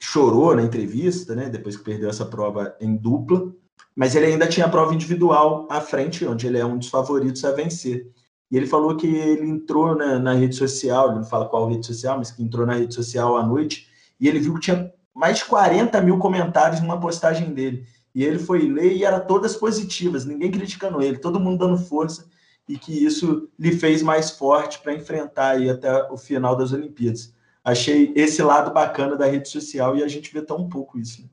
chorou 0.00 0.56
na 0.56 0.64
entrevista, 0.64 1.36
né? 1.36 1.48
Depois 1.48 1.76
que 1.76 1.84
perdeu 1.84 2.10
essa 2.10 2.26
prova 2.26 2.74
em 2.80 2.96
dupla, 2.96 3.54
mas 3.94 4.16
ele 4.16 4.26
ainda 4.26 4.48
tinha 4.48 4.66
a 4.66 4.70
prova 4.70 4.92
individual 4.92 5.68
à 5.70 5.80
frente, 5.80 6.26
onde 6.26 6.48
ele 6.48 6.58
é 6.58 6.66
um 6.66 6.76
dos 6.76 6.88
favoritos 6.88 7.44
a 7.44 7.52
vencer. 7.52 8.10
E 8.50 8.56
ele 8.56 8.66
falou 8.66 8.96
que 8.96 9.06
ele 9.06 9.48
entrou 9.48 9.94
na, 9.94 10.18
na, 10.18 10.32
rede 10.34 10.56
social, 10.56 11.08
ele 11.08 11.18
não 11.18 11.24
fala 11.24 11.48
qual 11.48 11.68
rede 11.68 11.86
social, 11.86 12.18
mas 12.18 12.32
que 12.32 12.42
entrou 12.42 12.66
na 12.66 12.74
rede 12.74 12.92
social 12.94 13.36
à 13.36 13.46
noite, 13.46 13.88
e 14.18 14.26
ele 14.26 14.40
viu 14.40 14.54
que 14.54 14.60
tinha 14.60 14.92
mais 15.14 15.38
de 15.38 15.44
40 15.44 16.00
mil 16.00 16.18
comentários 16.18 16.80
numa 16.80 16.98
postagem 16.98 17.52
dele. 17.54 17.86
E 18.12 18.24
ele 18.24 18.38
foi 18.38 18.66
ler 18.68 18.92
e 18.92 19.04
eram 19.04 19.24
todas 19.24 19.54
positivas, 19.54 20.24
ninguém 20.24 20.50
criticando 20.50 21.00
ele, 21.00 21.18
todo 21.18 21.38
mundo 21.38 21.64
dando 21.64 21.78
força, 21.78 22.28
e 22.68 22.76
que 22.76 22.92
isso 22.92 23.48
lhe 23.58 23.72
fez 23.72 24.02
mais 24.02 24.30
forte 24.30 24.80
para 24.80 24.94
enfrentar 24.94 25.50
aí 25.50 25.70
até 25.70 26.10
o 26.10 26.16
final 26.16 26.56
das 26.56 26.72
Olimpíadas. 26.72 27.32
Achei 27.62 28.12
esse 28.16 28.42
lado 28.42 28.72
bacana 28.72 29.16
da 29.16 29.26
rede 29.26 29.48
social 29.48 29.96
e 29.96 30.02
a 30.02 30.08
gente 30.08 30.32
vê 30.32 30.42
tão 30.42 30.68
pouco 30.68 30.98
isso. 30.98 31.22
Né? 31.22 31.28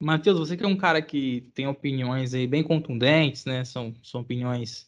Matheus, 0.00 0.38
você 0.38 0.56
que 0.56 0.64
é 0.64 0.68
um 0.68 0.76
cara 0.76 1.00
que 1.00 1.48
tem 1.54 1.66
opiniões 1.66 2.34
aí 2.34 2.46
bem 2.46 2.62
contundentes, 2.62 3.46
né? 3.46 3.64
São, 3.64 3.94
são 4.02 4.20
opiniões 4.20 4.86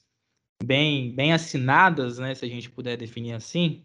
bem, 0.63 1.15
bem 1.15 1.33
assinadas, 1.33 2.19
né, 2.19 2.35
se 2.35 2.45
a 2.45 2.49
gente 2.49 2.71
puder 2.71 2.97
definir 2.97 3.33
assim, 3.33 3.85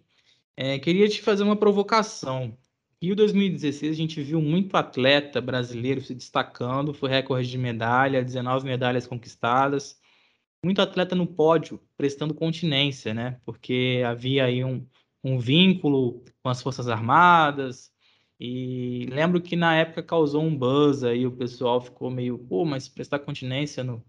é, 0.55 0.79
queria 0.79 1.07
te 1.07 1.21
fazer 1.21 1.43
uma 1.43 1.55
provocação. 1.55 2.57
Rio 3.01 3.15
2016 3.15 3.91
a 3.91 3.95
gente 3.95 4.21
viu 4.21 4.41
muito 4.41 4.75
atleta 4.77 5.41
brasileiro 5.41 6.01
se 6.01 6.15
destacando, 6.15 6.93
foi 6.93 7.09
recorde 7.09 7.49
de 7.49 7.57
medalha, 7.57 8.23
19 8.23 8.65
medalhas 8.65 9.05
conquistadas, 9.05 9.99
muito 10.63 10.81
atleta 10.81 11.15
no 11.15 11.27
pódio 11.27 11.79
prestando 11.97 12.33
continência, 12.33 13.13
né? 13.13 13.39
Porque 13.45 14.01
havia 14.05 14.45
aí 14.45 14.63
um, 14.63 14.87
um 15.23 15.37
vínculo 15.37 16.23
com 16.41 16.49
as 16.49 16.61
Forças 16.61 16.87
Armadas, 16.87 17.91
e 18.39 19.05
lembro 19.11 19.41
que 19.41 19.55
na 19.55 19.75
época 19.75 20.03
causou 20.03 20.43
um 20.43 20.55
buzz 20.55 21.03
aí, 21.03 21.25
o 21.25 21.31
pessoal 21.31 21.81
ficou 21.81 22.09
meio, 22.09 22.37
pô, 22.37 22.65
mas 22.65 22.87
prestar 22.89 23.19
continência 23.19 23.83
no, 23.83 24.03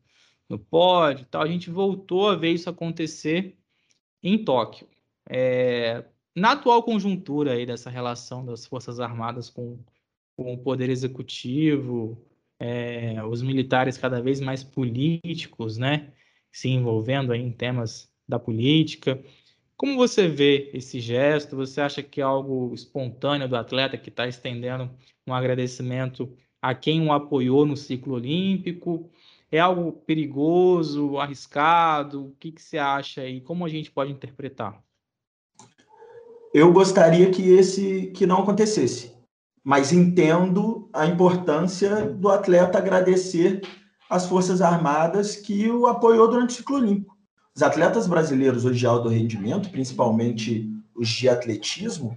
no 0.49 0.59
pódio 0.59 1.23
e 1.23 1.27
tal. 1.27 1.43
A 1.43 1.47
gente 1.47 1.71
voltou 1.71 2.29
a 2.29 2.37
ver 2.37 2.51
isso 2.53 2.69
acontecer 2.69 3.57
em 4.23 4.43
Tóquio. 4.43 4.89
É, 5.29 6.05
na 6.35 6.53
atual 6.53 6.83
conjuntura 6.83 7.53
aí 7.53 7.65
dessa 7.65 7.91
relação 7.91 8.45
das 8.45 8.67
Forças 8.67 9.01
Armadas 9.01 9.49
com, 9.49 9.79
com 10.37 10.55
o 10.55 10.59
Poder 10.59 10.91
Executivo, 10.91 12.21
é, 12.59 13.23
os 13.25 13.43
militares 13.43 13.97
cada 13.97 14.21
vez 14.21 14.41
mais 14.41 14.63
políticos, 14.65 15.79
né, 15.79 16.13
se 16.53 16.69
envolvendo 16.69 17.33
aí 17.33 17.41
em 17.41 17.53
temas 17.53 18.11
da 18.27 18.39
política. 18.39 19.23
Como 19.77 19.97
você 19.97 20.29
vê 20.29 20.71
esse 20.73 21.01
gesto? 21.01 21.57
Você 21.57 21.81
acha 21.81 22.03
que 22.03 22.21
é 22.21 22.25
algo 22.25 22.73
espontâneo 22.75 23.49
do 23.49 23.57
atleta 23.57 23.99
que 23.99 24.09
está 24.09 24.27
estendendo 24.27 24.91
um 25.27 25.35
agradecimento 25.35 26.33
a 26.63 26.75
quem 26.75 27.07
o 27.07 27.13
apoiou 27.13 27.67
no 27.67 27.77
ciclo 27.77 28.15
olímpico? 28.15 29.11
É 29.51 29.61
algo 29.61 29.93
perigoso, 29.93 31.19
arriscado? 31.19 32.27
O 32.27 32.37
que, 32.41 32.53
que 32.53 32.63
você 32.63 32.79
acha 32.79 33.21
aí? 33.21 33.41
Como 33.41 33.65
a 33.65 33.69
gente 33.69 33.91
pode 33.91 34.11
interpretar? 34.11 34.83
Eu 36.53 36.73
gostaria 36.73 37.31
que 37.31 37.43
esse 37.51 38.13
que 38.15 38.27
não 38.27 38.43
acontecesse, 38.43 39.13
mas 39.63 39.93
entendo 39.93 40.89
a 40.93 41.07
importância 41.07 42.07
do 42.07 42.29
atleta 42.29 42.79
agradecer 42.79 43.61
às 44.09 44.27
Forças 44.27 44.63
Armadas 44.63 45.35
que 45.35 45.69
o 45.69 45.87
apoiou 45.87 46.29
durante 46.29 46.51
o 46.51 46.53
ciclo 46.55 46.77
olímpico. 46.77 47.17
Os 47.57 47.63
atletas 47.63 48.07
brasileiros 48.07 48.65
hoje 48.65 48.81
de 48.81 48.87
alto 48.87 49.09
rendimento, 49.09 49.71
principalmente 49.71 50.71
os 50.95 51.09
de 51.09 51.29
atletismo, 51.29 52.17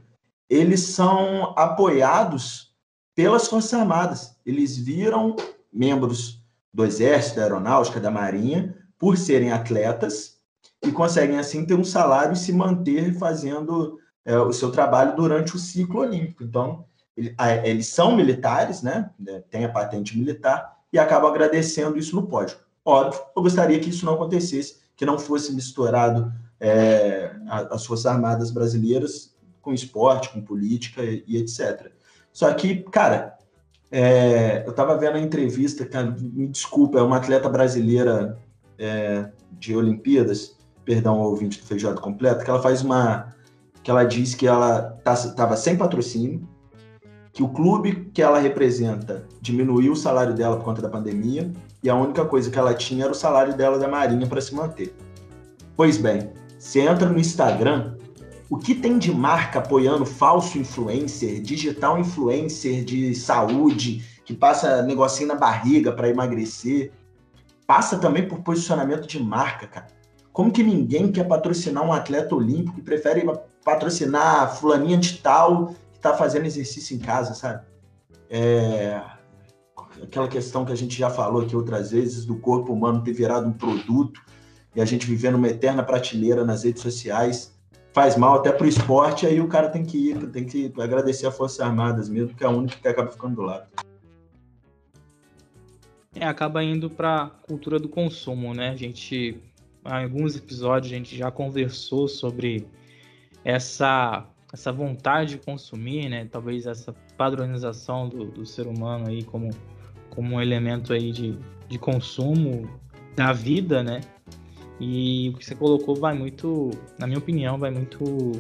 eles 0.50 0.82
são 0.82 1.54
apoiados 1.58 2.76
pelas 3.16 3.48
Forças 3.48 3.74
Armadas. 3.74 4.36
Eles 4.46 4.78
viram 4.78 5.36
membros 5.74 6.37
do 6.78 6.86
Exército, 6.86 7.38
da 7.38 7.42
Aeronáutica, 7.42 8.00
da 8.00 8.12
Marinha, 8.12 8.78
por 9.00 9.18
serem 9.18 9.52
atletas 9.52 10.38
e 10.86 10.92
conseguem 10.92 11.40
assim 11.40 11.66
ter 11.66 11.74
um 11.74 11.84
salário 11.84 12.34
e 12.34 12.38
se 12.38 12.54
manter 12.54 13.16
fazendo 13.16 13.98
é, 14.24 14.38
o 14.38 14.54
seu 14.54 14.70
trabalho 14.72 15.16
durante 15.16 15.56
o 15.56 15.60
ciclo 15.60 16.02
olímpico. 16.02 16.44
Então, 16.44 16.86
ele, 17.18 17.34
a, 17.36 17.68
eles 17.68 17.88
são 17.88 18.16
militares, 18.16 18.84
né? 18.84 19.10
Tem 19.50 19.66
a 19.66 19.72
patente 19.72 20.16
militar 20.16 20.78
e 20.94 21.00
acabam 21.00 21.32
agradecendo 21.32 21.98
isso 21.98 22.16
no 22.16 22.28
pódio. 22.28 22.56
Óbvio, 22.86 23.22
eu 23.36 23.42
gostaria 23.42 23.80
que 23.80 23.90
isso 23.90 24.06
não 24.06 24.14
acontecesse, 24.14 24.78
que 24.96 25.04
não 25.04 25.18
fosse 25.18 25.52
misturado 25.56 26.32
é, 26.60 27.32
as 27.72 27.88
Forças 27.88 28.06
Armadas 28.06 28.52
brasileiras 28.52 29.36
com 29.64 29.74
esporte, 29.74 30.30
com 30.30 30.44
política 30.44 31.02
e, 31.02 31.24
e 31.26 31.38
etc. 31.38 31.92
Só 32.32 32.54
que, 32.54 32.84
cara, 32.84 33.36
é, 33.92 34.64
eu 34.66 34.72
estava 34.72 34.98
vendo 34.98 35.16
a 35.16 35.20
entrevista, 35.20 35.88
me 36.20 36.48
desculpa, 36.48 37.00
é 37.00 37.02
uma 37.02 37.18
atleta 37.18 37.48
brasileira 37.48 38.38
é, 38.78 39.30
de 39.52 39.76
Olimpíadas, 39.76 40.58
perdão 40.84 41.20
ouvinte 41.20 41.60
do 41.60 41.66
Feijado 41.66 42.02
Completo, 42.02 42.44
que 42.44 42.50
ela 42.50 42.62
faz 42.62 42.82
uma. 42.82 43.34
que 43.84 43.90
ela 43.90 44.04
diz 44.04 44.36
que 44.36 44.48
ela 44.48 44.96
estava 44.98 45.34
tá, 45.34 45.56
sem 45.56 45.78
patrocínio, 45.78 46.48
que 47.32 47.44
o 47.44 47.50
clube 47.50 48.10
que 48.14 48.22
ela 48.22 48.40
representa 48.40 49.26
diminuiu 49.42 49.94
o 49.94 49.98
salário 49.98 50.34
dela 50.34 50.58
por 50.58 50.66
conta 50.66 50.82
da 50.82 50.90
pandemia, 50.90 51.52
e 51.82 51.90
a 51.90 51.96
única 51.96 52.26
coisa 52.26 52.50
que 52.50 52.60
ela 52.60 52.74
tinha 52.74 53.04
era 53.04 53.12
o 53.12 53.16
salário 53.16 53.56
dela 53.56 53.78
da 53.78 53.88
Marinha 53.88 54.28
para 54.28 54.42
se 54.42 54.54
manter. 54.54 54.94
Pois 55.76 55.98
bem, 55.98 56.32
você 56.58 56.82
entra 56.82 57.08
no 57.08 57.20
Instagram, 57.20 57.96
o 58.50 58.58
que 58.58 58.74
tem 58.74 58.98
de 58.98 59.12
marca 59.12 59.60
apoiando 59.60 60.06
falso 60.06 60.58
influencer, 60.58 61.42
digital 61.42 62.00
influencer 62.00 62.84
de 62.84 63.14
saúde, 63.14 64.06
que 64.24 64.34
passa 64.34 64.82
negocinho 64.82 65.28
na 65.30 65.36
barriga 65.36 65.92
para 65.92 66.10
emagrecer, 66.10 66.92
passa 67.66 67.98
também 67.98 68.28
por 68.28 68.40
posicionamento 68.40 69.06
de 69.06 69.22
marca, 69.22 69.68
cara. 69.68 69.88
Como 70.32 70.52
que 70.52 70.64
ninguém 70.64 71.12
quer 71.12 71.28
patrocinar 71.28 71.84
um 71.84 71.92
atleta 71.92 72.36
olímpico 72.36 72.80
e 72.80 72.84
prefere 72.84 73.26
patrocinar 73.66 74.56
fulaninha 74.56 74.98
de 74.98 75.18
tal 75.18 75.68
que 75.92 75.98
está 75.98 76.14
fazendo 76.14 76.46
exercício 76.46 76.96
em 76.96 77.00
casa, 77.00 77.34
sabe? 77.34 77.66
É... 78.30 79.02
Aquela 80.02 80.28
questão 80.28 80.64
que 80.64 80.72
a 80.72 80.76
gente 80.76 80.96
já 80.98 81.10
falou 81.10 81.42
aqui 81.42 81.56
outras 81.56 81.92
vezes 81.92 82.24
do 82.24 82.38
corpo 82.38 82.72
humano 82.72 83.04
ter 83.04 83.14
virado 83.14 83.48
um 83.48 83.54
produto 83.54 84.22
e 84.76 84.80
a 84.80 84.86
gente 84.86 85.08
vivendo 85.08 85.36
uma 85.36 85.48
eterna 85.48 85.82
prateleira 85.82 86.46
nas 86.46 86.64
redes 86.64 86.84
sociais 86.84 87.57
faz 87.98 88.16
mal 88.16 88.36
até 88.36 88.52
para 88.52 88.64
o 88.64 88.70
esporte, 88.70 89.26
aí 89.26 89.42
o 89.42 89.48
cara 89.48 89.70
tem 89.70 89.84
que 89.84 90.12
ir, 90.12 90.30
tem 90.30 90.46
que 90.46 90.72
agradecer 90.80 91.26
a 91.26 91.32
Forças 91.32 91.60
Armadas 91.62 92.08
mesmo, 92.08 92.36
que 92.36 92.44
é 92.44 92.48
a 92.48 92.50
única 92.52 92.78
que 92.78 92.88
acaba 92.88 93.12
ficando 93.12 93.38
do 93.38 93.42
lado. 93.42 93.66
É, 96.14 96.24
acaba 96.24 96.64
indo 96.64 96.92
para 96.92 97.32
cultura 97.48 97.80
do 97.80 97.90
consumo, 97.90 98.54
né? 98.54 98.70
A 98.70 98.76
gente, 98.76 99.42
em 99.84 100.04
alguns 100.04 100.36
episódios, 100.36 100.94
a 100.94 100.96
gente 100.96 101.18
já 101.18 101.32
conversou 101.32 102.08
sobre 102.08 102.68
essa, 103.44 104.28
essa 104.54 104.72
vontade 104.72 105.32
de 105.32 105.38
consumir, 105.40 106.08
né? 106.08 106.28
Talvez 106.32 106.68
essa 106.68 106.94
padronização 107.18 108.08
do, 108.08 108.26
do 108.26 108.46
ser 108.46 108.68
humano 108.68 109.08
aí 109.08 109.24
como, 109.24 109.50
como 110.12 110.36
um 110.36 110.40
elemento 110.40 110.94
aí 110.94 111.12
de, 111.12 111.36
de 111.68 111.80
consumo 111.80 112.70
da 113.16 113.34
vida, 113.34 113.82
né? 113.82 114.02
E 114.80 115.30
o 115.30 115.38
que 115.38 115.46
você 115.46 115.56
colocou 115.56 115.96
vai 115.96 116.14
muito, 116.14 116.72
na 117.00 117.08
minha 117.08 117.20
opinião, 117.20 117.58
vai 117.58 117.72
muito. 117.72 118.32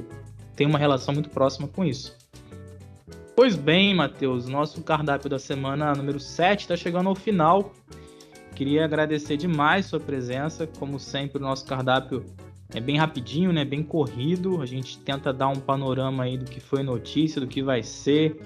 tem 0.55 0.67
uma 0.67 0.77
relação 0.77 1.13
muito 1.13 1.29
próxima 1.29 1.67
com 1.67 1.83
isso. 1.83 2.15
Pois 3.35 3.55
bem, 3.55 3.93
Matheus, 3.93 4.47
nosso 4.47 4.81
cardápio 4.81 5.29
da 5.29 5.37
semana 5.37 5.93
número 5.93 6.19
7 6.19 6.61
está 6.61 6.75
chegando 6.75 7.09
ao 7.09 7.15
final. 7.15 7.71
Queria 8.55 8.85
agradecer 8.85 9.37
demais 9.37 9.85
sua 9.85 9.99
presença. 9.99 10.65
Como 10.65 10.99
sempre, 10.99 11.37
o 11.37 11.41
nosso 11.41 11.63
cardápio 11.65 12.25
é 12.73 12.79
bem 12.79 12.97
rapidinho, 12.97 13.53
né? 13.53 13.63
Bem 13.63 13.83
corrido. 13.83 14.61
A 14.61 14.65
gente 14.65 14.97
tenta 14.99 15.31
dar 15.31 15.49
um 15.49 15.55
panorama 15.55 16.23
aí 16.23 16.37
do 16.37 16.45
que 16.45 16.59
foi 16.59 16.81
notícia, 16.81 17.39
do 17.39 17.45
que 17.45 17.61
vai 17.61 17.83
ser, 17.83 18.41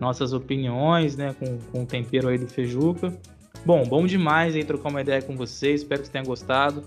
nossas 0.00 0.32
opiniões, 0.32 1.16
né? 1.16 1.34
Com, 1.34 1.58
com 1.58 1.82
o 1.82 1.86
tempero 1.86 2.28
aí 2.28 2.38
do 2.38 2.46
Fejuca. 2.46 3.18
Bom, 3.64 3.82
bom 3.82 4.06
demais 4.06 4.54
aí 4.54 4.62
trocar 4.62 4.90
uma 4.90 5.00
ideia 5.00 5.20
com 5.20 5.36
vocês. 5.36 5.80
Espero 5.80 6.02
que 6.02 6.06
você 6.06 6.12
tenha 6.12 6.24
gostado. 6.24 6.84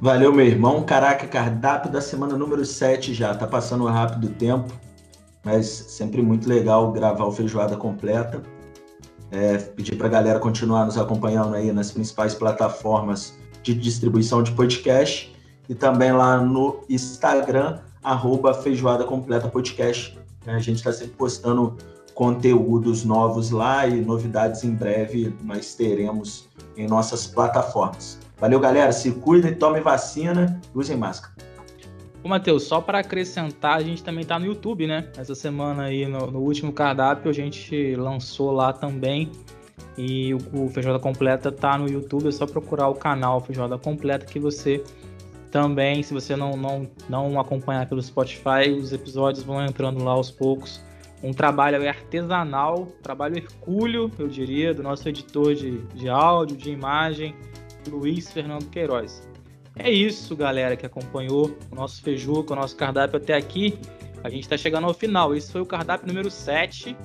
Valeu, 0.00 0.32
meu 0.32 0.46
irmão. 0.46 0.82
Caraca, 0.82 1.26
cardápio 1.26 1.92
da 1.92 2.00
semana 2.00 2.34
número 2.34 2.64
7 2.64 3.12
já. 3.12 3.34
Tá 3.34 3.46
passando 3.46 3.84
rápido 3.84 4.28
o 4.28 4.30
tempo, 4.30 4.72
mas 5.44 5.66
sempre 5.66 6.22
muito 6.22 6.48
legal 6.48 6.90
gravar 6.90 7.26
o 7.26 7.32
Feijoada 7.32 7.76
completa. 7.76 8.42
É, 9.30 9.58
pedir 9.58 9.96
para 9.96 10.06
a 10.06 10.10
galera 10.10 10.38
continuar 10.40 10.86
nos 10.86 10.96
acompanhando 10.96 11.54
aí 11.54 11.70
nas 11.70 11.92
principais 11.92 12.34
plataformas 12.34 13.38
de 13.62 13.74
distribuição 13.74 14.42
de 14.42 14.52
podcast 14.52 15.36
e 15.68 15.74
também 15.74 16.12
lá 16.12 16.38
no 16.38 16.80
Instagram, 16.88 17.78
arroba 18.02 18.54
Feijoada 18.54 19.04
Completa 19.04 19.48
Podcast. 19.48 20.18
A 20.46 20.58
gente 20.60 20.78
está 20.78 20.94
sempre 20.94 21.12
postando 21.12 21.76
conteúdos 22.14 23.04
novos 23.04 23.50
lá 23.50 23.86
e 23.86 24.00
novidades 24.00 24.64
em 24.64 24.74
breve 24.74 25.34
nós 25.42 25.74
teremos 25.74 26.48
em 26.74 26.86
nossas 26.86 27.26
plataformas. 27.26 28.18
Valeu, 28.40 28.58
galera. 28.58 28.90
Se 28.90 29.12
cuidem, 29.12 29.54
tomem 29.54 29.82
vacina 29.82 30.60
usem 30.74 30.96
máscara. 30.96 31.34
Ô, 32.22 32.28
Matheus, 32.28 32.64
só 32.64 32.80
para 32.80 32.98
acrescentar, 32.98 33.76
a 33.76 33.82
gente 33.82 34.02
também 34.02 34.24
tá 34.24 34.38
no 34.38 34.46
YouTube, 34.46 34.86
né? 34.86 35.08
Essa 35.16 35.34
semana 35.34 35.84
aí, 35.84 36.06
no, 36.06 36.30
no 36.30 36.40
último 36.40 36.72
cardápio, 36.72 37.30
a 37.30 37.34
gente 37.34 37.94
lançou 37.96 38.50
lá 38.50 38.72
também. 38.72 39.30
E 39.96 40.34
o, 40.34 40.64
o 40.64 40.68
Feijoada 40.68 40.98
Completa 40.98 41.50
tá 41.50 41.76
no 41.76 41.88
YouTube, 41.88 42.28
é 42.28 42.32
só 42.32 42.46
procurar 42.46 42.88
o 42.88 42.94
canal 42.94 43.40
Feijoada 43.40 43.78
Completa 43.78 44.24
que 44.24 44.38
você 44.38 44.82
também, 45.50 46.02
se 46.02 46.14
você 46.14 46.36
não, 46.36 46.56
não, 46.56 46.88
não 47.08 47.40
acompanhar 47.40 47.86
pelo 47.88 48.00
Spotify, 48.02 48.70
os 48.78 48.92
episódios 48.92 49.42
vão 49.42 49.64
entrando 49.64 50.02
lá 50.02 50.12
aos 50.12 50.30
poucos. 50.30 50.82
Um 51.22 51.32
trabalho 51.32 51.86
artesanal, 51.86 52.86
trabalho 53.02 53.36
hercúleo, 53.36 54.10
eu 54.18 54.28
diria, 54.28 54.72
do 54.72 54.82
nosso 54.82 55.06
editor 55.08 55.54
de, 55.54 55.78
de 55.88 56.08
áudio, 56.08 56.56
de 56.56 56.70
imagem, 56.70 57.34
Luiz 57.88 58.30
Fernando 58.30 58.68
Queiroz. 58.70 59.28
É 59.76 59.90
isso, 59.90 60.36
galera, 60.36 60.76
que 60.76 60.84
acompanhou 60.84 61.56
o 61.70 61.74
nosso 61.74 62.02
feijuca, 62.02 62.52
o 62.52 62.56
nosso 62.56 62.76
cardápio 62.76 63.16
até 63.18 63.34
aqui. 63.34 63.78
A 64.22 64.28
gente 64.28 64.42
está 64.42 64.56
chegando 64.56 64.86
ao 64.86 64.94
final. 64.94 65.34
Esse 65.34 65.50
foi 65.50 65.60
o 65.60 65.66
cardápio 65.66 66.06
número 66.06 66.30
7. 66.30 66.96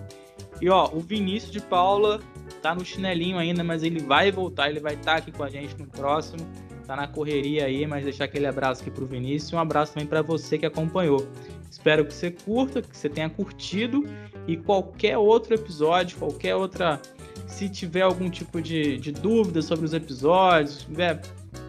E 0.61 0.69
ó, 0.69 0.89
o 0.91 0.99
Vinícius 0.99 1.51
de 1.51 1.61
Paula 1.61 2.19
tá 2.61 2.73
no 2.73 2.83
chinelinho 2.83 3.37
ainda, 3.37 3.63
mas 3.63 3.83
ele 3.83 3.99
vai 3.99 4.31
voltar, 4.31 4.69
ele 4.69 4.79
vai 4.79 4.95
estar 4.95 5.13
tá 5.13 5.17
aqui 5.17 5.31
com 5.31 5.43
a 5.43 5.49
gente 5.49 5.77
no 5.77 5.87
próximo. 5.87 6.45
Tá 6.85 6.95
na 6.95 7.07
correria 7.07 7.65
aí, 7.65 7.87
mas 7.87 8.03
deixar 8.03 8.25
aquele 8.25 8.45
abraço 8.45 8.81
aqui 8.81 8.91
pro 8.91 9.07
Vinícius 9.07 9.51
e 9.51 9.55
um 9.55 9.59
abraço 9.59 9.93
também 9.93 10.07
para 10.07 10.21
você 10.21 10.57
que 10.57 10.65
acompanhou. 10.65 11.27
Espero 11.69 12.05
que 12.05 12.13
você 12.13 12.29
curta, 12.29 12.81
que 12.81 12.95
você 12.95 13.09
tenha 13.09 13.29
curtido 13.29 14.03
e 14.47 14.55
qualquer 14.55 15.17
outro 15.17 15.55
episódio, 15.55 16.17
qualquer 16.17 16.55
outra 16.55 17.01
se 17.45 17.69
tiver 17.69 18.01
algum 18.01 18.29
tipo 18.29 18.61
de, 18.61 18.97
de 18.97 19.11
dúvida 19.11 19.61
sobre 19.61 19.85
os 19.85 19.93
episódios, 19.93 20.83
tiver 20.83 21.21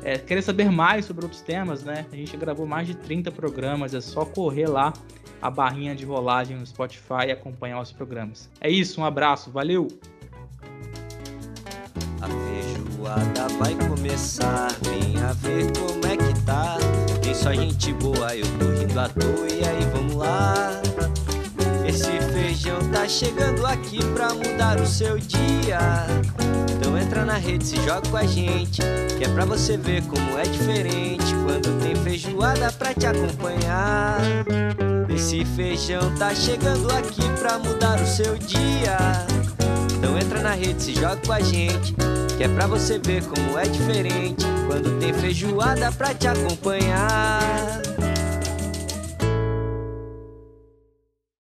é, 0.02 0.18
querer 0.18 0.42
saber 0.42 0.70
mais 0.70 1.04
sobre 1.04 1.24
outros 1.24 1.42
temas, 1.42 1.84
né? 1.84 2.06
A 2.12 2.16
gente 2.16 2.36
gravou 2.36 2.66
mais 2.66 2.86
de 2.86 2.94
30 2.94 3.30
programas, 3.30 3.94
é 3.94 4.00
só 4.00 4.24
correr 4.24 4.68
lá 4.68 4.92
a 5.40 5.50
barrinha 5.50 5.94
de 5.94 6.04
rolagem 6.04 6.56
no 6.56 6.66
Spotify 6.66 7.26
e 7.28 7.32
acompanhar 7.32 7.80
os 7.80 7.92
programas. 7.92 8.48
É 8.60 8.70
isso, 8.70 9.00
um 9.00 9.04
abraço, 9.04 9.50
valeu! 9.50 9.88
A 12.20 12.26
feijoada 12.28 13.48
vai 13.58 13.74
começar, 13.88 14.68
venha 14.82 15.32
ver 15.34 15.70
como 15.78 16.06
é 16.06 16.16
que 16.16 16.44
tá. 16.44 16.78
Tem 17.22 17.34
só 17.34 17.52
gente 17.52 17.92
boa, 17.94 18.34
eu 18.34 18.46
tô 18.58 18.80
rindo 18.80 18.98
à 18.98 19.08
toa, 19.08 19.48
e 19.52 19.64
aí 19.64 19.84
vamos 19.92 20.14
lá. 20.14 20.85
Tá 23.06 23.10
chegando 23.10 23.64
aqui 23.64 24.04
pra 24.14 24.34
mudar 24.34 24.80
o 24.80 24.84
seu 24.84 25.16
dia. 25.16 25.78
Então 26.72 26.98
entra 26.98 27.24
na 27.24 27.34
rede, 27.34 27.64
se 27.64 27.76
joga 27.76 28.02
com 28.10 28.16
a 28.16 28.26
gente, 28.26 28.82
que 29.16 29.22
é 29.22 29.28
pra 29.28 29.44
você 29.44 29.76
ver 29.76 30.02
como 30.06 30.36
é 30.36 30.42
diferente 30.42 31.32
quando 31.44 31.80
tem 31.80 31.94
feijoada 31.94 32.72
pra 32.72 32.92
te 32.92 33.06
acompanhar. 33.06 34.18
Esse 35.08 35.44
feijão 35.44 36.12
tá 36.16 36.34
chegando 36.34 36.90
aqui 36.90 37.22
pra 37.38 37.60
mudar 37.60 38.00
o 38.00 38.06
seu 38.08 38.36
dia. 38.36 38.96
Então 39.96 40.18
entra 40.18 40.40
na 40.40 40.54
rede, 40.54 40.82
se 40.82 40.92
joga 40.92 41.20
com 41.24 41.32
a 41.32 41.40
gente, 41.40 41.94
que 42.36 42.42
é 42.42 42.48
pra 42.48 42.66
você 42.66 42.98
ver 42.98 43.22
como 43.22 43.56
é 43.56 43.68
diferente 43.68 44.44
quando 44.66 44.98
tem 44.98 45.14
feijoada 45.14 45.92
pra 45.92 46.12
te 46.12 46.26
acompanhar. 46.26 47.95